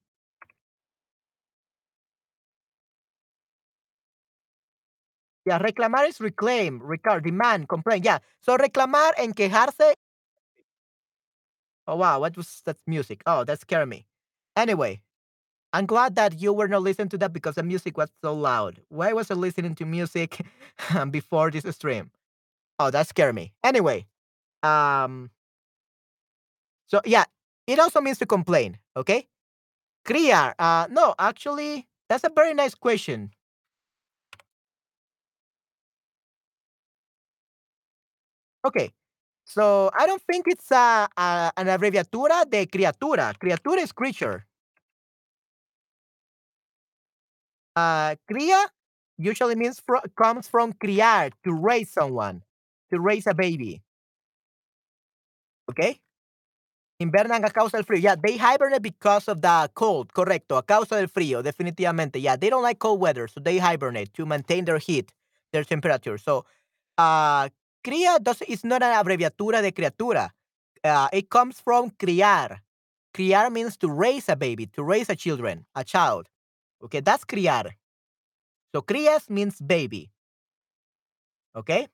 [5.46, 8.02] Yeah, reclamar is reclaim, recall, demand, complain.
[8.02, 8.18] Yeah.
[8.40, 9.94] So reclamar and quejarse.
[11.86, 13.22] Oh wow, what was that music?
[13.26, 14.06] Oh, that scared me.
[14.56, 15.00] Anyway,
[15.72, 18.82] I'm glad that you were not listening to that because the music was so loud.
[18.88, 20.40] Why was I listening to music
[21.10, 22.10] before this stream?
[22.78, 23.54] Oh, that scared me.
[23.64, 24.06] Anyway,
[24.62, 25.30] um,
[26.86, 27.24] so yeah,
[27.66, 28.78] it also means to complain.
[28.96, 29.28] Okay,
[30.06, 30.54] criar.
[30.58, 33.32] Uh, no, actually, that's a very nice question.
[38.64, 38.90] Okay,
[39.44, 43.34] so I don't think it's a, a an abreviatura de criatura.
[43.38, 44.46] Criatura is creature.
[47.74, 48.64] Uh, cría
[49.18, 52.42] usually means fro- comes from criar, to raise someone,
[52.90, 53.82] to raise a baby.
[55.68, 56.00] Okay?
[56.98, 58.02] Invernan a causa del frío.
[58.02, 60.12] Yeah, they hibernate because of the cold.
[60.14, 62.20] Correcto, a causa del frío, definitivamente.
[62.20, 65.12] Yeah, they don't like cold weather, so they hibernate to maintain their heat,
[65.52, 66.16] their temperature.
[66.16, 66.46] So,
[66.96, 67.50] uh,
[67.84, 70.30] cría does, is not an abreviatura de criatura.
[70.82, 72.60] Uh, it comes from criar.
[73.12, 76.28] Criar means to raise a baby, to raise a children, a child.
[76.82, 77.72] Okay, that's criar.
[78.74, 80.10] So, crías means baby.
[81.54, 81.88] Okay?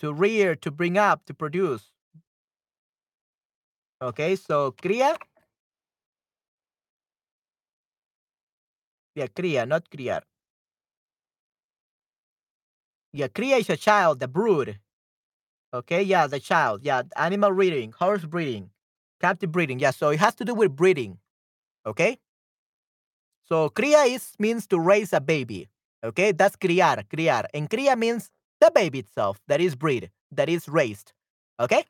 [0.00, 1.90] To rear, to bring up, to produce.
[4.00, 5.16] Okay, so cría.
[9.14, 10.24] Yeah, cría, not criar.
[13.12, 14.78] Yeah, cría is a child, the brood.
[15.72, 16.84] Okay, yeah, the child.
[16.84, 18.70] Yeah, animal breeding, horse breeding,
[19.20, 19.78] captive breeding.
[19.80, 21.18] Yeah, so it has to do with breeding.
[21.86, 22.18] Okay.
[23.48, 25.68] So cría is means to raise a baby.
[26.02, 27.46] Okay, that's criar, criar.
[27.54, 28.30] And cría means
[28.60, 31.12] the baby itself that is breed, that is raised.
[31.60, 31.84] Okay.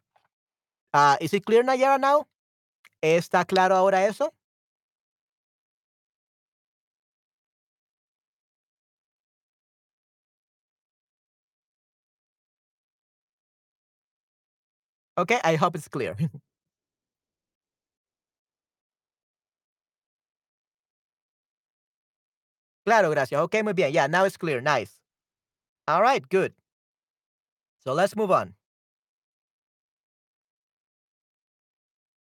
[0.95, 2.27] Uh, is it clear, Nayara, now?
[3.03, 4.33] ¿Está claro ahora eso?
[15.17, 16.17] Okay, I hope it's clear.
[22.87, 23.41] claro, gracias.
[23.43, 23.93] Okay, muy bien.
[23.93, 24.61] Yeah, now it's clear.
[24.61, 25.01] Nice.
[25.89, 26.55] All right, good.
[27.85, 28.55] So let's move on.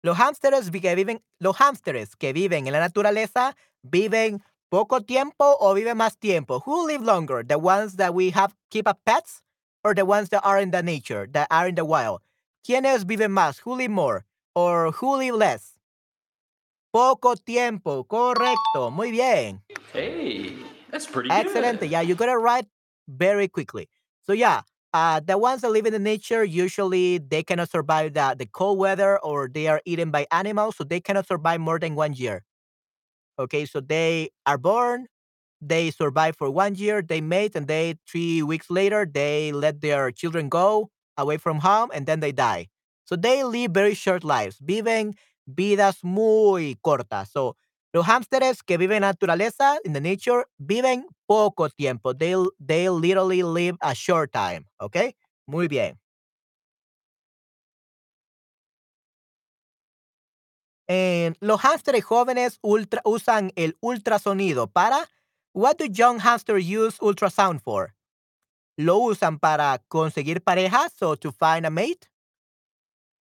[0.04, 5.72] Los hámsteres que viven, los hámsteres que viven en la naturaleza viven poco tiempo o
[5.72, 6.62] viven más tiempo.
[6.66, 7.42] Who live longer?
[7.42, 9.42] The ones that we have keep as pets
[9.82, 12.20] or the ones that are in the nature, that are in the wild?
[12.62, 13.60] ¿Quiénes viven más?
[13.60, 14.26] Who live more?
[14.54, 15.72] Or who live less?
[16.92, 18.92] Poco tiempo, correcto.
[18.92, 19.62] Muy bien.
[19.94, 20.54] Hey,
[20.90, 21.80] that's pretty Excelente.
[21.80, 21.90] good.
[21.90, 22.66] Yeah, you got it right
[23.08, 23.88] very quickly.
[24.20, 24.64] So yeah,
[24.94, 28.78] uh, the ones that live in the nature usually they cannot survive the, the cold
[28.78, 32.44] weather or they are eaten by animals, so they cannot survive more than one year.
[33.38, 35.06] Okay, so they are born,
[35.60, 40.10] they survive for one year, they mate, and they three weeks later they let their
[40.12, 42.68] children go away from home and then they die.
[43.06, 44.58] So they live very short lives.
[44.60, 45.14] Viven
[45.48, 47.30] vidas muy cortas.
[47.32, 47.56] So
[47.94, 52.12] los hámsteres que viven en naturaleza, in the nature, viven poco tiempo.
[52.12, 54.66] They, they literally live a short time.
[54.80, 55.14] Okay?
[55.46, 56.00] Muy bien.
[60.88, 65.08] En los hámsteres jóvenes ultra, usan el ultrasonido para.
[65.54, 67.94] What do young hamsters use ultrasound for?
[68.76, 72.08] ¿Lo usan para conseguir parejas o to find a mate?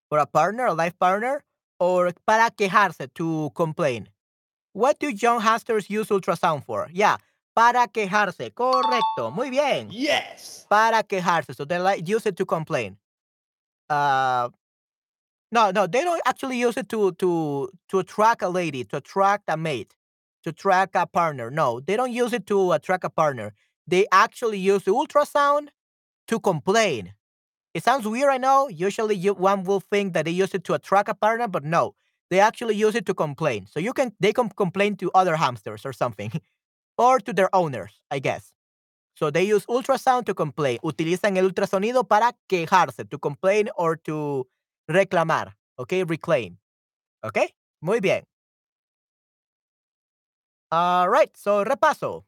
[0.09, 1.45] For a partner, a life partner?
[1.79, 4.12] Or para quejarse, to complain?
[4.73, 6.89] What do young hamsters use ultrasound for?
[6.91, 7.17] Yeah,
[7.55, 8.51] para quejarse.
[8.51, 9.33] Correcto.
[9.33, 9.87] Muy bien.
[9.91, 10.65] Yes.
[10.69, 11.55] Para quejarse.
[11.55, 12.97] So they like use it to complain.
[13.89, 14.49] Uh,
[15.51, 19.43] no, no, they don't actually use it to to to attract a lady, to attract
[19.47, 19.95] a mate,
[20.43, 21.51] to attract a partner.
[21.51, 23.53] No, they don't use it to attract a partner.
[23.85, 25.67] They actually use the ultrasound
[26.27, 27.13] to complain.
[27.75, 28.67] It sounds weird, I know.
[28.69, 31.95] Usually, you, one will think that they use it to attract a partner, but no,
[32.29, 33.67] they actually use it to complain.
[33.67, 36.31] So you can they can complain to other hamsters or something,
[36.97, 38.53] or to their owners, I guess.
[39.15, 40.79] So they use ultrasound to complain.
[40.83, 44.47] Utilizan el ultrasonido para quejarse, to complain or to
[44.89, 46.57] reclamar, okay, reclaim,
[47.23, 47.49] okay.
[47.81, 48.23] Muy bien.
[50.71, 52.23] All right, so repaso.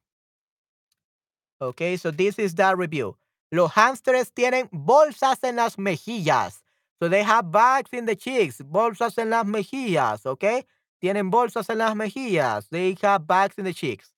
[1.62, 3.18] Okay, so this is the review.
[3.52, 6.65] Los hamsters tienen bolsas en las mejillas.
[7.02, 10.66] So they have bags in the cheeks, bolsas en las mejillas, okay?
[11.02, 12.70] Tienen bolsas en las mejillas.
[12.70, 14.14] They have bags in the cheeks.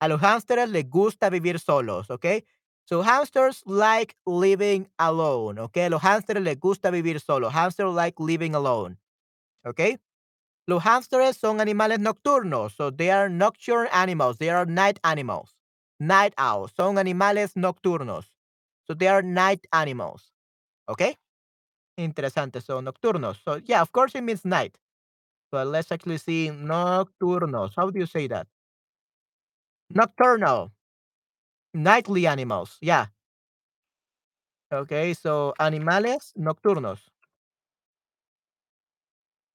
[0.00, 2.44] A los hamsters les gusta vivir solos, okay?
[2.84, 5.88] So hamsters like living alone, okay?
[5.88, 7.52] Los hamsters les gusta vivir solos.
[7.52, 8.98] Hamsters like living alone,
[9.66, 9.98] okay?
[10.66, 14.38] Los hamsters son animales nocturnos, so they are nocturnal animals.
[14.38, 15.54] They are night animals.
[15.98, 18.26] Night owls son animales nocturnos.
[18.86, 20.32] So they are night animals.
[20.88, 21.16] Okay?
[21.98, 22.60] Interesante.
[22.60, 23.38] So nocturnos.
[23.44, 24.78] So yeah, of course it means night.
[25.50, 27.72] But let's actually see nocturnos.
[27.76, 28.46] How do you say that?
[29.90, 30.72] Nocturnal.
[31.74, 32.78] Nightly animals.
[32.80, 33.06] Yeah.
[34.72, 37.10] Okay, so animales nocturnos.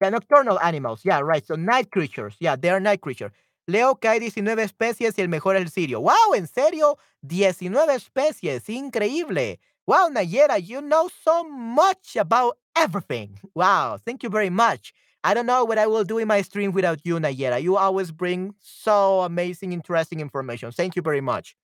[0.00, 1.00] Yeah, nocturnal animals.
[1.04, 1.44] Yeah, right.
[1.46, 2.36] So night creatures.
[2.38, 3.32] Yeah, they are night creatures.
[3.66, 6.00] Leo que hay 19 especies y el mejor es el sirio.
[6.00, 6.34] ¡Wow!
[6.36, 6.98] ¿En serio?
[7.22, 8.68] 19 especies.
[8.68, 9.58] Increíble.
[9.86, 13.38] Wow, Nayera, you know so much about everything.
[13.54, 14.92] Wow, thank you very much.
[15.24, 17.62] I don't know what I will do in my stream without you, Nayera.
[17.62, 20.70] You always bring so amazing, interesting information.
[20.72, 21.56] Thank you very much.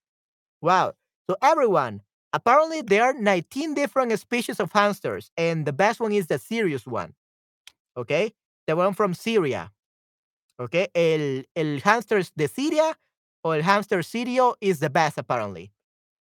[0.60, 0.94] Wow.
[1.28, 2.00] So, everyone,
[2.32, 6.86] apparently there are 19 different species of hamsters, and the best one is the serious
[6.86, 7.14] one.
[7.96, 8.32] Okay?
[8.66, 9.70] The one from Syria.
[10.60, 10.88] Okay?
[10.94, 12.94] El, el hamster de Syria
[13.44, 15.72] or el hamster sirio is the best, apparently.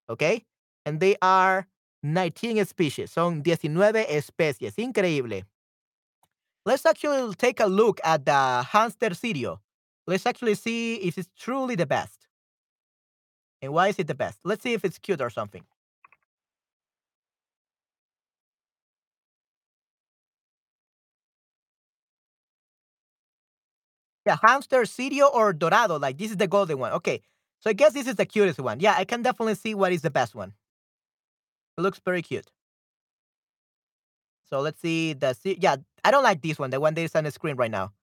[0.09, 0.45] Okay?
[0.85, 1.67] And they are
[2.03, 3.11] 19 species.
[3.11, 3.75] Son 19
[4.09, 4.75] especies.
[4.77, 5.43] Increíble.
[6.65, 9.59] Let's actually take a look at the hamster sirio.
[10.07, 12.27] Let's actually see if it's truly the best.
[13.61, 14.39] And why is it the best?
[14.43, 15.63] Let's see if it's cute or something.
[24.25, 25.97] Yeah, hamster, sirio, or dorado.
[25.99, 26.93] Like this is the golden one.
[26.93, 27.21] Okay.
[27.59, 28.79] So I guess this is the cutest one.
[28.79, 30.53] Yeah, I can definitely see what is the best one.
[31.77, 32.47] It looks very cute.
[34.49, 35.77] So let's see the yeah.
[36.03, 36.69] I don't like this one.
[36.69, 37.93] The one that is on the screen right now.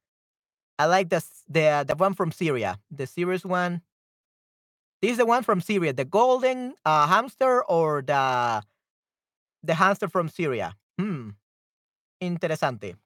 [0.79, 2.79] I like the the the one from Syria.
[2.91, 3.83] The serious one.
[5.01, 5.93] This is the one from Syria.
[5.93, 8.63] The golden uh, hamster or the
[9.63, 10.75] the hamster from Syria.
[10.99, 11.31] Hmm.
[12.23, 12.97] Interesante.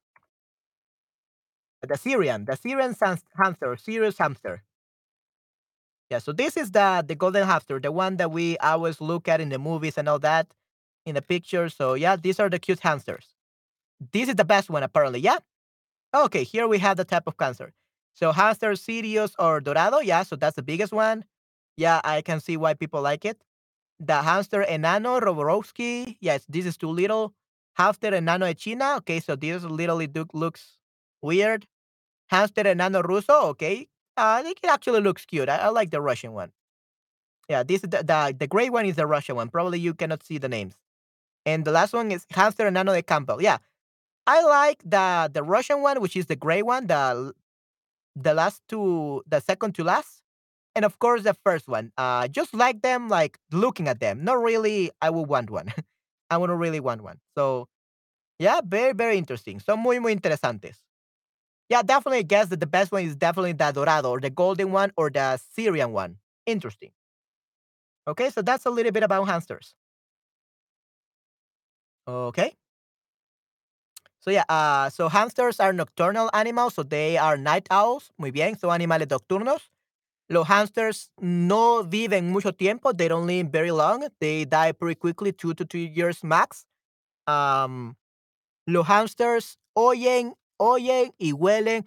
[1.83, 2.95] The Syrian, the Syrian
[3.37, 4.63] hamster, serious hamster.
[6.13, 6.19] Yeah.
[6.21, 9.49] So this is the the golden hamster, the one that we always look at in
[9.51, 10.49] the movies and all that,
[11.07, 11.75] in the pictures.
[11.75, 13.35] So yeah, these are the cute hamsters.
[14.13, 15.21] This is the best one apparently.
[15.21, 15.39] Yeah.
[16.15, 17.73] Okay, here we have the type of cancer.
[18.15, 21.25] So hamster Sirius or Dorado, yeah, so that's the biggest one.
[21.77, 23.39] Yeah, I can see why people like it.
[24.01, 27.35] The hamster Enano Roborowski, yes, this is too little.
[27.77, 28.99] Hamster Enano Echina.
[28.99, 30.79] Okay, so this literally do- looks
[31.23, 31.67] weird.
[32.31, 35.49] Hamster Enano Ruso, okay, uh, it actually looks cute.
[35.49, 36.53] I, I like the Russian one.
[37.49, 39.49] Yeah, this is the, the the gray one is the Russian one.
[39.49, 40.75] Probably you cannot see the names.
[41.47, 43.43] And the last one is Hamster Enano de Campbell.
[43.43, 43.59] Yeah,
[44.27, 47.35] I like the the Russian one, which is the gray one, the
[48.17, 50.23] the last two, the second to last,
[50.77, 51.93] and of course the first one.
[51.99, 54.25] Uh, just like them, like looking at them.
[54.25, 54.91] Not really.
[55.03, 55.73] I would want one.
[56.31, 57.19] I wouldn't really want one.
[57.37, 57.69] So
[58.39, 59.61] yeah, very very interesting.
[59.61, 60.77] So muy muy interesantes.
[61.73, 64.93] Yeah, definitely guess that the best one is definitely the Dorado or the golden one
[64.95, 66.19] or the Syrian one.
[66.45, 66.91] Interesting.
[68.07, 69.75] Okay, so that's a little bit about hamsters.
[72.07, 72.55] Okay.
[74.21, 78.11] So yeah, uh, so hamsters are nocturnal animals, so they are night owls.
[78.19, 79.71] Muy bien, son animales nocturnos.
[80.29, 82.93] Los hamsters no viven mucho tiempo.
[82.93, 84.07] They don't live very long.
[84.21, 86.67] They die pretty quickly, two to three years max.
[87.27, 87.97] Um,
[88.67, 91.85] los hamsters oyen, oyen y huelen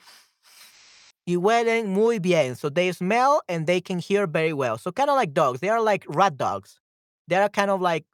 [1.26, 2.56] y muy bien.
[2.56, 4.78] So they smell and they can hear very well.
[4.78, 5.60] So kind of like dogs.
[5.60, 6.80] They are like rat dogs.
[7.28, 8.06] They are kind of like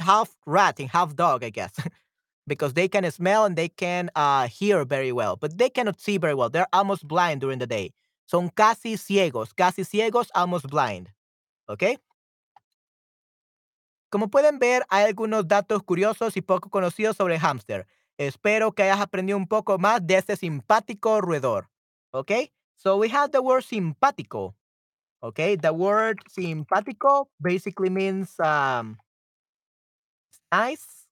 [0.00, 1.72] half rat and half dog, I guess.
[2.46, 6.18] because they can smell and they can uh, hear very well, but they cannot see
[6.18, 6.50] very well.
[6.50, 7.92] They're almost blind during the day.
[8.26, 11.10] Son casi ciegos, casi ciegos, almost blind.
[11.68, 11.98] ¿Ok?
[14.10, 17.86] Como pueden ver, hay algunos datos curiosos y poco conocidos sobre el hámster.
[18.18, 21.68] Espero que hayas aprendido un poco más de este simpático roedor.
[22.12, 22.52] Okay?
[22.76, 24.54] So we have the word simpático.
[25.22, 28.98] Okay, the word simpático basically means um,
[30.50, 31.06] nice,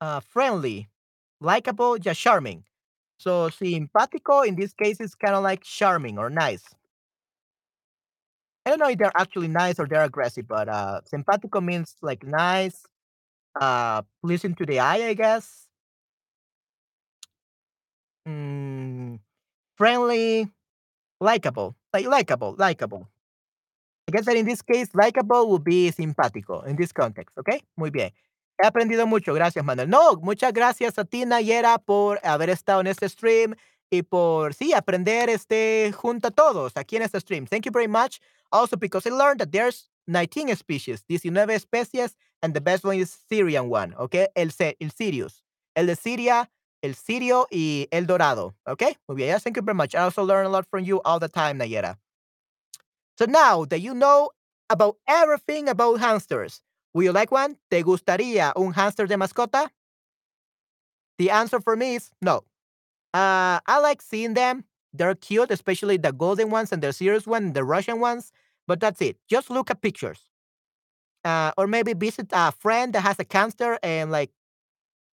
[0.00, 0.88] uh, friendly,
[1.40, 2.64] likable, just charming.
[3.18, 6.64] So simpático in this case is kind of like charming or nice.
[8.64, 12.24] I don't know if they're actually nice or they're aggressive, but uh, simpático means like
[12.26, 12.86] nice,
[13.60, 15.68] uh, pleasing to the eye, I guess.
[18.28, 19.18] Mm,
[19.76, 20.48] friendly,
[21.20, 23.08] likable, like likable, likable.
[24.08, 27.62] I guess that in this case, likable would be simpático in this context, ¿ok?
[27.76, 28.10] Muy bien.
[28.60, 29.88] He aprendido mucho, gracias Manuel.
[29.88, 33.54] No, muchas gracias a ti Nayera por haber estado en este stream
[33.90, 37.46] y por, sí, aprender este junto a todos aquí en este stream.
[37.46, 38.20] Thank you very much.
[38.50, 43.16] Also because I learned that there's 19 species, 19 especies, and the best one is
[43.28, 44.28] Syrian one, okay?
[44.36, 45.42] El, el Sirius.
[45.74, 46.48] El de Siria,
[46.82, 48.96] el Sirio y el Dorado, okay?
[49.08, 49.94] Muy bien, thank you very much.
[49.94, 51.96] I also learn a lot from you all the time, Nayera.
[53.18, 54.30] So now that you know
[54.68, 56.60] about everything about hamsters,
[56.94, 57.56] would you like one?
[57.70, 59.70] ¿Te gustaría un hamster de mascota?
[61.18, 62.44] The answer for me is no.
[63.14, 64.64] Uh, I like seeing them.
[64.92, 68.32] They're cute, especially the golden ones and the serious one, the Russian ones.
[68.66, 69.16] But that's it.
[69.28, 70.31] Just look at pictures.
[71.24, 74.30] Uh, or maybe visit a friend that has a hamster and like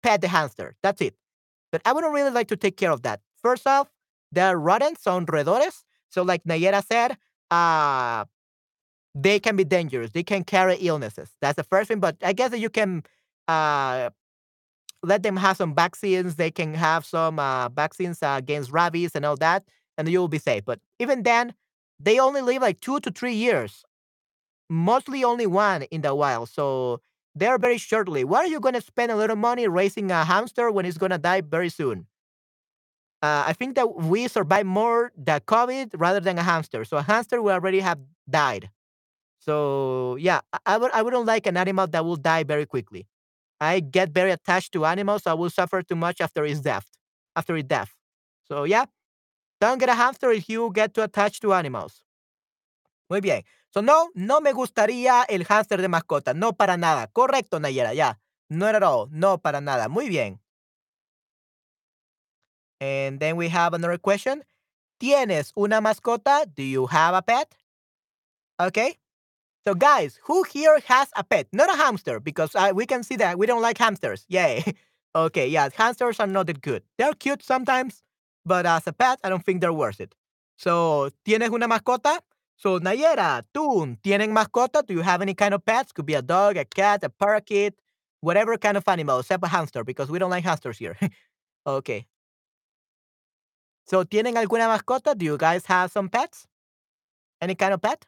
[0.04, 0.76] pet the hamster.
[0.84, 1.16] That's it.
[1.72, 3.22] But I wouldn't really like to take care of that.
[3.42, 3.90] First off,
[4.32, 5.84] they're rodents, son roedores.
[6.10, 7.18] So, like Nayera said,
[7.52, 8.26] uh,
[9.16, 10.12] they can be dangerous.
[10.12, 11.32] They can carry illnesses.
[11.42, 12.00] That's the first thing.
[12.00, 13.04] But I guess that you can
[13.48, 14.10] uh,
[15.04, 16.36] let them have some vaccines.
[16.36, 19.64] They can have some uh, vaccines uh, against rabies and all that,
[19.98, 20.66] and you will be safe.
[20.66, 21.54] But even then,
[22.00, 23.84] they only live like two to three years,
[24.70, 26.50] mostly only one in the wild.
[26.50, 27.02] So
[27.36, 28.24] they're very shortly.
[28.24, 31.12] Why are you going to spend a little money raising a hamster when it's going
[31.12, 32.08] to die very soon?
[33.22, 36.86] Uh, I think that we survive more the COVID rather than a hamster.
[36.86, 38.00] So a hamster will already have
[38.30, 38.70] died.
[39.40, 43.08] So yeah, I, I would I wouldn't like an animal that will die very quickly.
[43.62, 45.24] I get very attached to animals.
[45.24, 46.88] So I will suffer too much after its death.
[47.36, 47.96] After its death.
[48.46, 48.86] So yeah,
[49.62, 52.04] don't get a hamster if you get too attached to animals.
[53.10, 53.44] Muy bien.
[53.72, 56.34] So no, no me gustaría el hámster de mascota.
[56.34, 57.08] No para nada.
[57.08, 57.94] Correcto, Nayera.
[57.94, 58.20] Ya.
[58.50, 59.08] Not at all.
[59.12, 59.90] No para nada.
[59.90, 60.40] Muy bien.
[62.80, 64.44] And then we have another question.
[65.00, 66.46] ¿Tienes una mascota?
[66.46, 67.56] Do you have a pet?
[68.60, 68.98] Okay.
[69.68, 71.48] So, guys, who here has a pet?
[71.54, 74.26] Not a hamster, because we can see that we don't like hamsters.
[74.28, 74.64] Yay.
[75.16, 76.84] okay, yeah, hamsters are not that good.
[76.98, 78.02] They're cute sometimes,
[78.46, 80.16] but as a pet, I don't think they're worth it.
[80.58, 82.20] So, ¿tienes una mascota?
[82.60, 84.86] So, Nayera, tú, ¿tienen mascota?
[84.86, 85.94] Do you have any kind of pets?
[85.94, 87.74] Could be a dog, a cat, a parakeet,
[88.20, 90.98] whatever kind of animal, except a hamster, because we don't like hamsters here.
[91.66, 92.06] okay.
[93.86, 95.18] So, ¿tienen alguna mascota?
[95.18, 96.48] Do you guys have some pets?
[97.42, 98.06] Any kind of pet?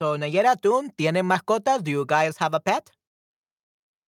[0.00, 1.82] So, Nayera, tú, ¿tienen mascotas?
[1.82, 2.88] Do you guys have a pet?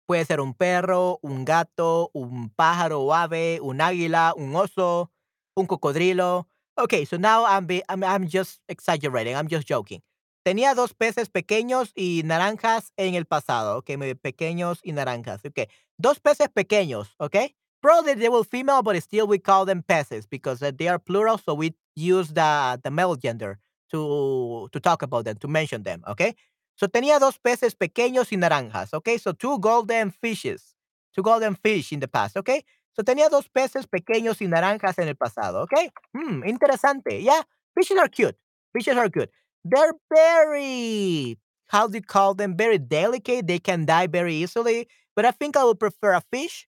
[0.07, 5.11] Puede ser un perro, un gato, un pájaro o ave, un águila, un oso,
[5.57, 6.49] un cocodrilo.
[6.77, 9.35] Okay, so now I'm, be, I'm, I'm just exaggerating.
[9.35, 10.01] I'm just joking.
[10.45, 13.79] Tenía dos peces pequeños y naranjas en el pasado.
[13.79, 15.45] Okay, muy pequeños y naranjas.
[15.45, 15.67] Okay,
[15.99, 17.17] dos peces pequeños.
[17.19, 21.01] Okay, probably they will female, but still we call them peces because uh, they are
[21.01, 21.37] plural.
[21.37, 23.59] So we use the the male gender
[23.91, 26.03] to to talk about them, to mention them.
[26.09, 26.35] Okay,
[26.77, 29.19] so tenía dos peces pequeños y naranjas, okay?
[29.19, 30.75] So two golden fishes,
[31.15, 32.63] two golden fish in the past, okay?
[32.93, 35.91] So tenía dos peces pequeños y naranjas en el pasado, okay?
[36.15, 37.23] Hmm, interesante.
[37.23, 37.43] Yeah,
[37.77, 38.37] fishes are cute.
[38.73, 39.29] Fishes are good.
[39.65, 41.39] They're very,
[41.69, 42.57] how do you call them?
[42.57, 43.47] Very delicate.
[43.47, 44.89] They can die very easily.
[45.15, 46.67] But I think I would prefer a fish,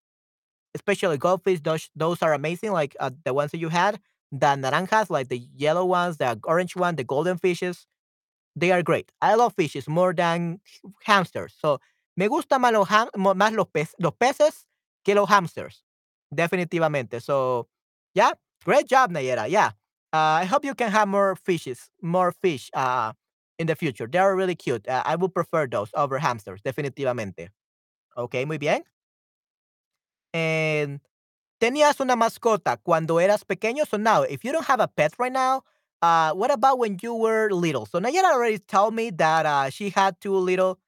[0.75, 1.61] especially goldfish.
[1.61, 4.01] Those, those are amazing, like uh, the ones that you had.
[4.33, 7.87] The naranjas, like the yellow ones, the orange one, the golden fishes.
[8.57, 9.13] They are great.
[9.23, 10.61] I love fishes more than
[11.05, 11.55] hamsters.
[11.59, 11.79] So,
[12.17, 14.65] me gusta más los, ham- más los, pez- los peces
[15.05, 15.83] que los hamsters.
[16.35, 17.21] Definitivamente.
[17.23, 17.69] So,
[18.15, 18.33] yeah,
[18.65, 19.49] great job, Nayera.
[19.49, 19.71] Yeah.
[20.13, 23.13] Uh, I hope you can have more fishes, more fish uh,
[23.59, 24.07] in the future.
[24.07, 24.87] They are really cute.
[24.87, 27.49] Uh, I would prefer those over hamsters, definitivamente.
[28.17, 28.83] Okay, muy bien.
[30.35, 31.01] And
[31.63, 33.87] Tenías una mascota cuando eras pequeño.
[33.87, 35.63] So now, if you don't have a pet right now,
[36.03, 37.87] uh, what about when you were little?
[37.87, 40.81] So Nayara already told me that uh, she had two little.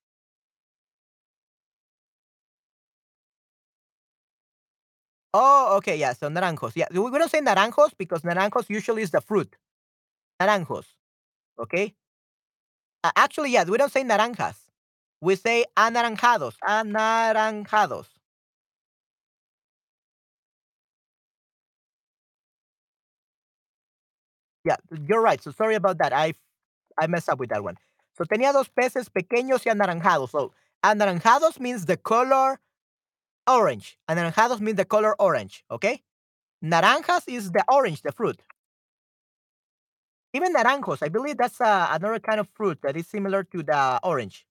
[5.32, 6.12] Oh, okay, yeah.
[6.12, 6.72] So naranjos.
[6.74, 9.54] Yeah, we don't say naranjos because naranjos usually is the fruit.
[10.40, 10.86] Naranjos.
[11.58, 11.94] Okay.
[13.16, 14.56] Actually, yeah, we don't say naranjas.
[15.20, 16.54] We say anaranjados.
[16.66, 18.13] Anaranjados.
[24.64, 25.42] Yeah, you're right.
[25.42, 26.12] So sorry about that.
[26.12, 26.34] I
[27.00, 27.76] I messed up with that one.
[28.18, 30.30] So tenía dos peces pequeños y anaranjados.
[30.30, 30.52] So
[30.84, 32.60] anaranjados means the color
[33.48, 33.98] orange.
[34.10, 35.64] Anaranjados means the color orange.
[35.70, 36.02] Okay.
[36.64, 38.42] Naranjas is the orange, the fruit.
[40.34, 44.00] Even naranjos, I believe that's uh, another kind of fruit that is similar to the
[44.02, 44.44] orange.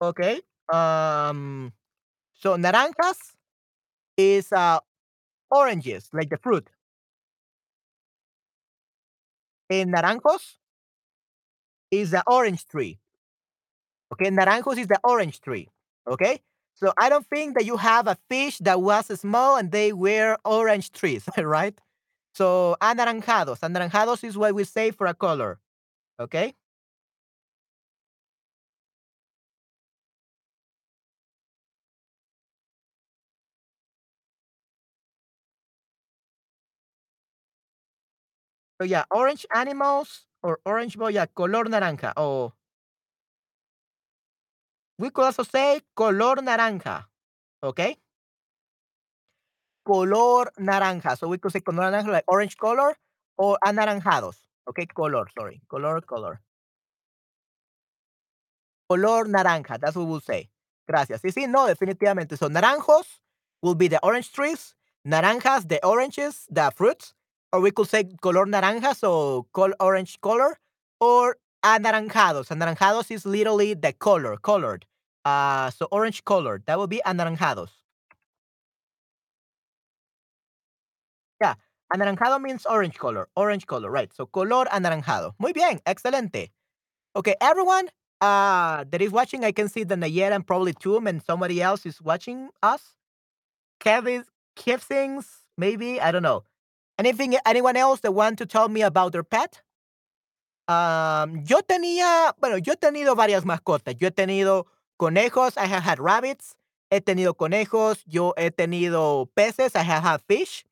[0.00, 0.40] Okay.
[0.72, 1.72] Um.
[2.34, 3.18] So naranjas
[4.16, 4.80] is uh
[5.50, 6.68] oranges, like the fruit.
[9.70, 10.56] And naranjos
[11.90, 12.98] is the orange tree.
[14.12, 15.68] Okay, naranjos is the orange tree.
[16.06, 16.40] Okay,
[16.74, 20.36] so I don't think that you have a fish that was small and they were
[20.44, 21.78] orange trees, right?
[22.34, 25.58] So anaranjados, anaranjados is what we say for a color.
[26.20, 26.54] Okay,
[38.80, 42.12] so yeah, orange animals or orange boy, color naranja.
[42.16, 42.52] Or
[44.98, 47.04] we could also say color naranja.
[47.62, 47.96] Okay,
[49.86, 51.16] color naranja.
[51.18, 52.96] So we could say color naranja, like orange color
[53.38, 54.36] or anaranjados.
[54.68, 56.40] Okay, color, sorry, color, color.
[58.90, 60.48] Color naranja, that's what we'll say.
[60.88, 61.20] Gracias.
[61.22, 62.38] Sí, sí, no, definitivamente.
[62.38, 63.06] So, naranjos
[63.62, 64.74] will be the orange trees,
[65.06, 67.12] naranjas, the oranges, the fruits,
[67.52, 70.58] or we could say color naranja, so col orange color,
[71.00, 72.48] or anaranjados.
[72.48, 74.84] Anaranjados is literally the color, colored.
[75.24, 77.70] Uh, so orange color, that would be anaranjados.
[81.40, 81.54] Yeah,
[81.92, 84.12] anaranjado means orange color, orange color, right?
[84.12, 85.32] So color anaranjado.
[85.38, 86.50] Muy bien, excelente.
[87.16, 87.88] Okay, everyone
[88.20, 91.86] uh, that is watching, I can see the Nayera and probably Tum and somebody else
[91.86, 92.94] is watching us.
[93.80, 94.24] Kevin
[94.56, 95.26] Kipsings,
[95.58, 96.44] maybe, I don't know.
[96.98, 99.62] Anything, anyone else that want to tell me about their pet?
[100.68, 103.94] Um, yo tenía, bueno, yo he tenido varias mascotas.
[104.00, 104.64] Yo he tenido
[104.98, 106.56] conejos, I have had rabbits.
[106.90, 110.64] He tenido conejos, yo he tenido peces, I have had fish.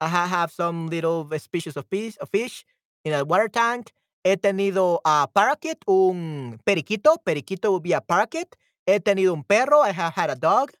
[0.00, 2.64] I have, have some little species of fish, of fish
[3.04, 3.92] in a water tank.
[4.24, 7.16] He tenido a parakeet, un periquito.
[7.24, 8.56] Periquito would be a parakeet.
[8.86, 9.80] He tenido un perro.
[9.80, 10.72] I have had a dog.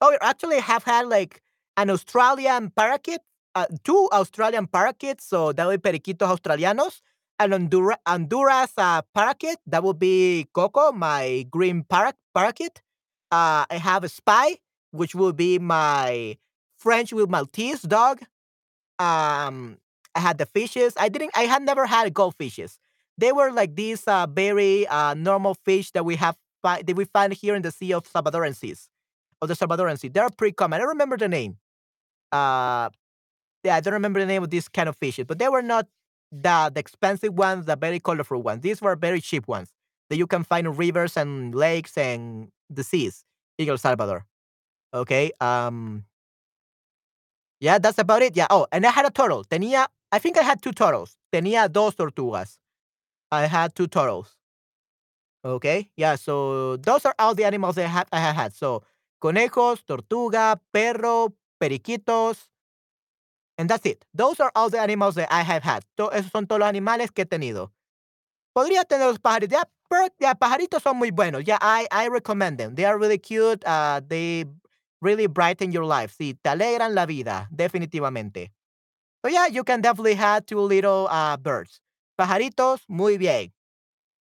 [0.00, 1.42] Oh, actually, I have had like
[1.76, 3.20] an Australian parakeet,
[3.54, 5.24] uh, two Australian parakeets.
[5.24, 7.00] So that would be periquitos australianos.
[7.40, 9.58] An Hondura- Honduras uh, parakeet.
[9.66, 12.82] That would be Coco, my green para- parakeet.
[13.30, 14.56] Uh, I have a spy,
[14.90, 16.36] which will be my
[16.78, 18.20] French with Maltese dog.
[18.98, 19.78] Um,
[20.14, 20.94] I had the fishes.
[20.96, 21.30] I didn't.
[21.36, 22.78] I had never had goldfishes.
[23.16, 27.32] They were like these uh, very uh, normal fish that we have that we find
[27.32, 28.88] here in the Sea of Salvadoran Seas,
[29.40, 30.08] of the Salvadoran Sea.
[30.08, 30.80] They're pretty common.
[30.80, 31.58] I remember the name.
[32.32, 32.90] Uh,
[33.68, 35.86] yeah, I don't remember the name of these kind of fishes, but they were not
[36.32, 38.62] the the expensive ones, the very colorful ones.
[38.62, 39.70] These were very cheap ones
[40.08, 43.24] that you can find in rivers and lakes and the seas
[43.58, 44.24] in El Salvador.
[44.94, 45.32] Okay.
[45.40, 46.04] Um,
[47.60, 48.36] yeah, that's about it.
[48.36, 48.46] Yeah.
[48.50, 49.44] Oh, and I had a turtle.
[49.44, 51.16] Tenía, I think I had two turtles.
[51.32, 52.58] Tenía dos tortugas.
[53.30, 54.36] I had two turtles.
[55.44, 55.90] Okay.
[55.96, 56.16] Yeah.
[56.16, 58.06] So those are all the animals I had.
[58.12, 58.54] I had.
[58.54, 58.82] So
[59.22, 62.48] conejos, tortuga, perro, periquitos,
[63.58, 64.04] and that's it.
[64.14, 65.84] Those are all the animals that I have had.
[65.98, 67.70] Esos son todos los animales que he tenido.
[68.56, 69.50] Podría tener los pajaritos.
[69.50, 71.44] Yeah, per- yeah, pajaritos son muy buenos.
[71.44, 72.74] Yeah, I, I recommend them.
[72.74, 73.62] They are really cute.
[73.66, 74.44] Uh, they
[75.02, 76.14] really brighten your life.
[76.18, 78.50] Sí, te alegran la vida, definitivamente.
[79.24, 81.80] So yeah, you can definitely have two little uh, birds.
[82.18, 83.52] Pajaritos, muy bien.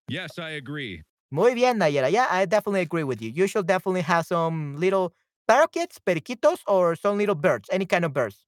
[0.10, 1.04] Yes, I agree.
[1.32, 2.10] Muy bien, Nayera.
[2.10, 3.30] Yeah, I definitely agree with you.
[3.30, 5.14] You should definitely have some little
[5.48, 8.46] parakeets, periquitos, or some little birds, any kind of birds.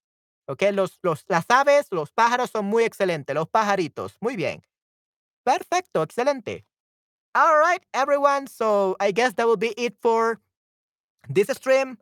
[0.49, 3.35] Okay, los, los, las aves, los pájaros son muy excelentes.
[3.35, 4.63] Los pajaritos, muy bien.
[5.43, 6.65] Perfecto, excelente.
[7.35, 8.47] All right, everyone.
[8.47, 10.39] So I guess that will be it for
[11.29, 11.99] this stream.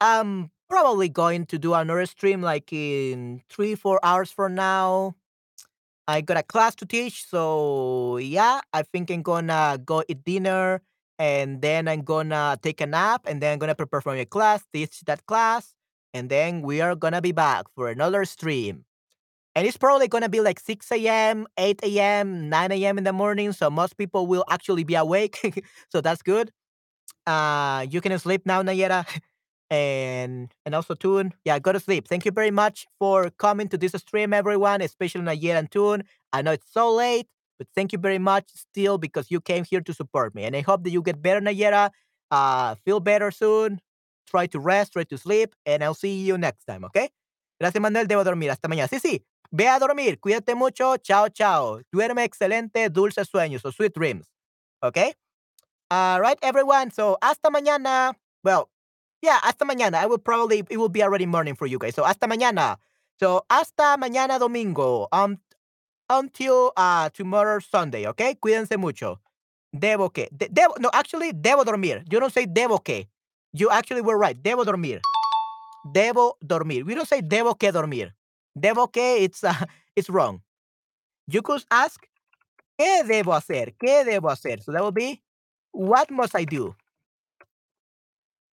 [0.00, 5.14] I'm probably going to do another stream like in three, four hours from now.
[6.08, 10.82] I got a class to teach, so yeah, I think I'm gonna go eat dinner
[11.20, 14.64] and then I'm gonna take a nap and then I'm gonna prepare for my class,
[14.72, 15.72] teach that class,
[16.14, 18.84] and then we are gonna be back for another stream.
[19.56, 22.98] And it's probably gonna be like 6 a.m., 8 a.m., 9 a.m.
[22.98, 25.64] in the morning, so most people will actually be awake.
[25.90, 26.52] so that's good.
[27.26, 29.06] Uh, you can sleep now, Nayera.
[29.70, 31.32] and and also Tune.
[31.44, 32.08] Yeah, go to sleep.
[32.08, 36.04] Thank you very much for coming to this stream, everyone, especially Nayera and Tune.
[36.32, 37.26] I know it's so late,
[37.58, 40.44] but thank you very much still because you came here to support me.
[40.44, 41.90] And I hope that you get better, Nayera.
[42.30, 43.80] Uh, feel better soon.
[44.30, 47.10] Try to rest, try to sleep, and I'll see you next time, okay?
[47.60, 48.06] Gracias, Manuel.
[48.06, 48.50] Debo dormir.
[48.50, 48.88] Hasta mañana.
[48.88, 49.22] Sí, sí.
[49.52, 50.18] Ve a dormir.
[50.20, 50.96] Cuídate mucho.
[50.98, 51.80] Chao, chao.
[51.92, 54.26] Duerme excelente, dulces sueños o sweet dreams.
[54.82, 55.12] Okay?
[55.90, 56.92] All right, everyone.
[56.92, 58.14] So, hasta mañana.
[58.44, 58.70] Well,
[59.20, 59.94] yeah, hasta mañana.
[59.94, 61.96] I will probably, it will be already morning for you guys.
[61.96, 62.76] So, hasta mañana.
[63.18, 65.08] So, hasta mañana domingo.
[65.10, 65.38] Um,
[66.08, 68.36] until uh, tomorrow Sunday, okay?
[68.36, 69.18] Cuídense mucho.
[69.74, 70.28] Debo que.
[70.36, 72.04] de- debo, no, actually, debo dormir.
[72.10, 73.08] You don't say debo que.
[73.52, 74.40] You actually were right.
[74.40, 75.00] Debo dormir.
[75.86, 76.84] Debo dormir.
[76.84, 78.12] We don't say debo que dormir.
[78.58, 79.54] Debo que, it's, uh,
[79.96, 80.42] it's wrong.
[81.26, 82.00] You could ask,
[82.78, 83.72] ¿qué debo hacer?
[83.82, 84.62] ¿Qué debo hacer?
[84.62, 85.22] So that will be,
[85.72, 86.74] what must I do?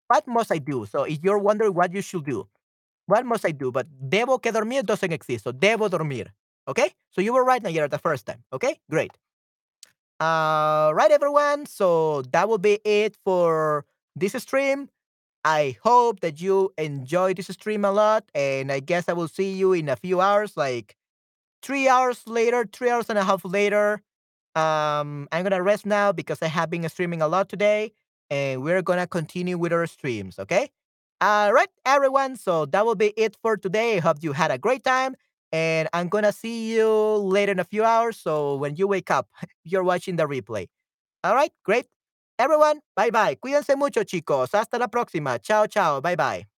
[0.09, 0.87] What must I do?
[0.87, 2.47] So if you're wondering what you should do,
[3.07, 3.73] what must I do?
[3.73, 5.45] But debo que dormir doesn't exist.
[5.45, 6.33] So debo dormir.
[6.69, 6.91] Okay?
[7.11, 8.43] So you were right, Nayara, the first time.
[8.53, 8.79] Okay?
[8.91, 9.11] Great.
[10.21, 11.67] Uh, right, everyone.
[11.67, 13.85] So that will be it for
[14.17, 14.89] this stream.
[15.45, 18.25] I hope that you enjoy this stream a lot.
[18.35, 20.97] And I guess I will see you in a few hours, like
[21.63, 24.03] three hours later, three hours and a half later.
[24.57, 27.93] Um, I'm gonna rest now because I have been streaming a lot today,
[28.31, 30.39] and we're gonna continue with our streams.
[30.39, 30.71] Okay.
[31.21, 32.37] All right, everyone.
[32.37, 33.97] So that will be it for today.
[33.99, 35.17] I hope you had a great time,
[35.53, 36.89] and I'm gonna see you
[37.19, 38.19] later in a few hours.
[38.19, 39.29] So when you wake up,
[39.65, 40.69] you're watching the replay.
[41.25, 41.87] All right, great.
[42.39, 43.37] Everyone, bye bye.
[43.37, 44.55] Cuídense mucho, chicos.
[44.55, 45.39] Hasta la próxima.
[45.39, 46.01] Chao, chao.
[46.01, 46.56] Bye bye.